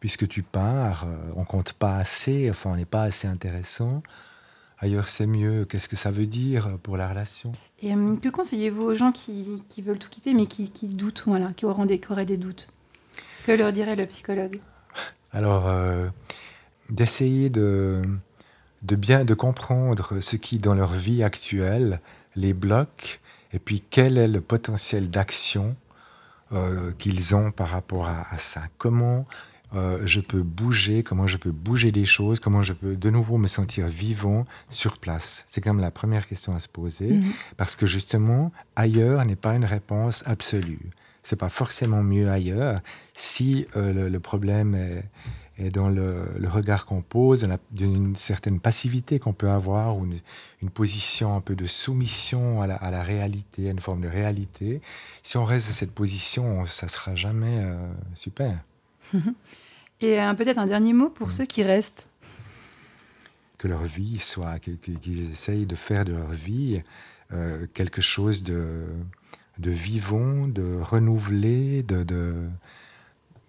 puisque 0.00 0.26
tu 0.26 0.42
pars, 0.42 1.04
euh, 1.04 1.30
on 1.36 1.44
compte 1.44 1.72
pas 1.72 1.98
assez, 1.98 2.50
enfin 2.50 2.70
on 2.72 2.76
n'est 2.76 2.84
pas 2.84 3.04
assez 3.04 3.28
intéressant. 3.28 4.02
Ailleurs 4.80 5.08
c'est 5.08 5.28
mieux. 5.28 5.64
Qu'est-ce 5.66 5.88
que 5.88 5.94
ça 5.94 6.10
veut 6.10 6.26
dire 6.26 6.78
pour 6.82 6.96
la 6.96 7.08
relation? 7.08 7.52
Et 7.80 7.94
euh, 7.94 8.16
que 8.16 8.28
conseillez-vous 8.28 8.82
aux 8.82 8.94
gens 8.96 9.12
qui, 9.12 9.62
veulent 9.78 10.00
tout 10.00 10.10
quitter 10.10 10.34
mais 10.34 10.46
qui, 10.46 10.68
doutent, 10.88 11.22
voilà, 11.28 11.52
qui, 11.52 11.64
auront 11.64 11.86
des, 11.86 12.00
qui 12.00 12.10
auraient 12.10 12.26
des 12.26 12.38
doutes? 12.38 12.70
Que 13.46 13.52
leur 13.52 13.70
dirait 13.70 13.94
le 13.94 14.06
psychologue? 14.06 14.58
Alors, 15.30 15.70
d'essayer 16.88 17.50
de 17.50 18.02
de 18.82 18.96
bien 18.96 19.24
de 19.24 19.34
comprendre 19.34 20.20
ce 20.20 20.36
qui 20.36 20.58
dans 20.58 20.74
leur 20.74 20.92
vie 20.92 21.22
actuelle 21.22 22.00
les 22.36 22.52
bloque 22.54 23.20
et 23.52 23.58
puis 23.58 23.82
quel 23.90 24.16
est 24.16 24.28
le 24.28 24.40
potentiel 24.40 25.10
d'action 25.10 25.76
euh, 26.52 26.92
qu'ils 26.98 27.34
ont 27.34 27.52
par 27.52 27.68
rapport 27.68 28.08
à, 28.08 28.36
ça. 28.38 28.62
Comment 28.78 29.26
euh, 29.74 30.00
je 30.04 30.18
peux 30.18 30.42
bouger, 30.42 31.04
comment 31.04 31.28
je 31.28 31.36
peux 31.36 31.52
bouger 31.52 31.92
des 31.92 32.04
choses, 32.04 32.40
comment 32.40 32.62
je 32.62 32.72
peux 32.72 32.96
de 32.96 33.10
nouveau 33.10 33.38
me 33.38 33.46
sentir 33.46 33.86
vivant 33.86 34.44
sur 34.68 34.98
place. 34.98 35.44
C'est 35.48 35.60
quand 35.60 35.72
même 35.72 35.82
la 35.82 35.92
première 35.92 36.26
question 36.26 36.52
à 36.54 36.58
se 36.58 36.66
poser 36.66 37.12
mhm. 37.12 37.32
parce 37.56 37.76
que 37.76 37.86
justement 37.86 38.50
ailleurs 38.74 39.24
n'est 39.24 39.36
pas 39.36 39.54
une 39.54 39.64
réponse 39.64 40.24
absolue. 40.26 40.90
C'est 41.22 41.36
pas 41.36 41.50
forcément 41.50 42.02
mieux 42.02 42.28
ailleurs 42.28 42.80
si 43.14 43.66
euh, 43.76 44.08
le, 44.08 44.20
problème 44.20 44.74
est, 44.74 45.04
et 45.60 45.70
dans 45.70 45.90
le, 45.90 46.24
regard 46.48 46.86
qu'on 46.86 47.02
pose, 47.02 47.46
d'une 47.70 48.16
certaine 48.16 48.60
passivité 48.60 49.18
qu'on 49.18 49.34
peut 49.34 49.50
avoir, 49.50 49.98
ou 49.98 50.06
une, 50.62 50.70
position 50.70 51.36
un 51.36 51.40
peu 51.40 51.54
de 51.54 51.66
soumission 51.66 52.62
à 52.62 52.66
la, 52.66 53.02
réalité, 53.02 53.68
à 53.68 53.70
une 53.70 53.80
forme 53.80 54.00
de 54.00 54.08
réalité. 54.08 54.80
Si 55.22 55.36
on 55.36 55.44
reste 55.44 55.68
dans 55.68 55.74
cette 55.74 55.92
position, 55.92 56.64
ça 56.66 56.88
sera 56.88 57.14
jamais 57.14 57.58
euh, 57.60 57.76
super. 58.14 58.58
Et 60.00 60.16
peut-être 60.36 60.58
un 60.58 60.66
dernier 60.66 60.94
mot 60.94 61.10
pour 61.10 61.28
mm. 61.28 61.32
ceux 61.32 61.44
qui 61.44 61.62
restent. 61.62 62.06
Que 63.58 63.68
leur 63.68 63.82
vie 63.82 64.18
soit, 64.18 64.58
qu'ils 64.58 65.30
essayent 65.30 65.66
de 65.66 65.74
faire 65.74 66.06
de 66.06 66.14
leur 66.14 66.30
vie 66.30 66.82
euh, 67.32 67.66
quelque 67.74 68.00
chose 68.00 68.42
de, 68.42 68.86
de 69.58 69.70
vivant, 69.70 70.48
de 70.48 70.78
renouvelé, 70.80 71.82
de, 71.82 72.02
de 72.02 72.48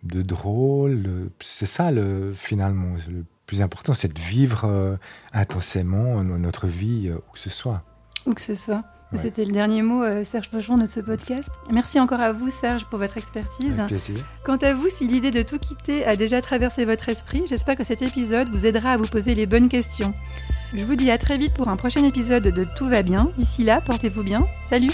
de 0.03 0.22
drôle. 0.22 1.29
C'est 1.39 1.65
ça, 1.65 1.91
le, 1.91 2.34
finalement, 2.34 2.93
le 3.10 3.24
plus 3.46 3.62
important, 3.62 3.93
c'est 3.93 4.13
de 4.13 4.20
vivre 4.20 4.63
euh, 4.65 4.96
intensément 5.34 6.24
notre 6.24 6.67
vie, 6.67 7.10
euh, 7.10 7.15
où 7.15 7.34
que 7.34 7.39
ce 7.39 7.50
soit. 7.50 7.84
Où 8.25 8.34
que 8.34 8.41
ce 8.41 8.55
soit. 8.55 8.84
C'était 9.17 9.43
le 9.43 9.51
dernier 9.51 9.81
mot, 9.81 10.03
euh, 10.03 10.24
Serge 10.24 10.50
Pochon, 10.50 10.77
de 10.77 10.86
ce 10.86 11.00
podcast. 11.00 11.50
Merci 11.72 12.00
encore 12.00 12.22
à 12.22 12.31
vous, 12.31 12.50
Serge, 12.50 12.86
pour 12.86 12.98
votre 12.98 13.17
expertise. 13.17 13.79
Avec 13.79 13.88
plaisir. 13.88 14.25
Quant 14.46 14.58
à 14.58 14.74
vous, 14.74 14.88
si 14.89 15.08
l'idée 15.08 15.31
de 15.31 15.41
tout 15.41 15.60
quitter 15.60 16.05
a 16.05 16.15
déjà 16.15 16.41
traversé 16.41 16.86
votre 16.86 17.10
esprit, 17.10 17.43
j'espère 17.46 17.75
que 17.75 17.84
cet 17.84 18.01
épisode 18.01 18.50
vous 18.50 18.65
aidera 18.65 18.93
à 18.93 18.98
vous 18.98 19.08
poser 19.08 19.36
les 19.36 19.46
bonnes 19.46 19.70
questions. 19.70 20.14
Je 20.74 20.85
vous 20.85 20.96
dis 20.96 21.11
à 21.11 21.18
très 21.18 21.37
vite 21.37 21.53
pour 21.53 21.68
un 21.68 21.75
prochain 21.75 22.03
épisode 22.05 22.44
de 22.44 22.66
Tout 22.77 22.87
va 22.87 23.01
bien. 23.01 23.29
D'ici 23.37 23.64
là, 23.64 23.81
portez-vous 23.81 24.24
bien. 24.24 24.46
Salut 24.70 24.92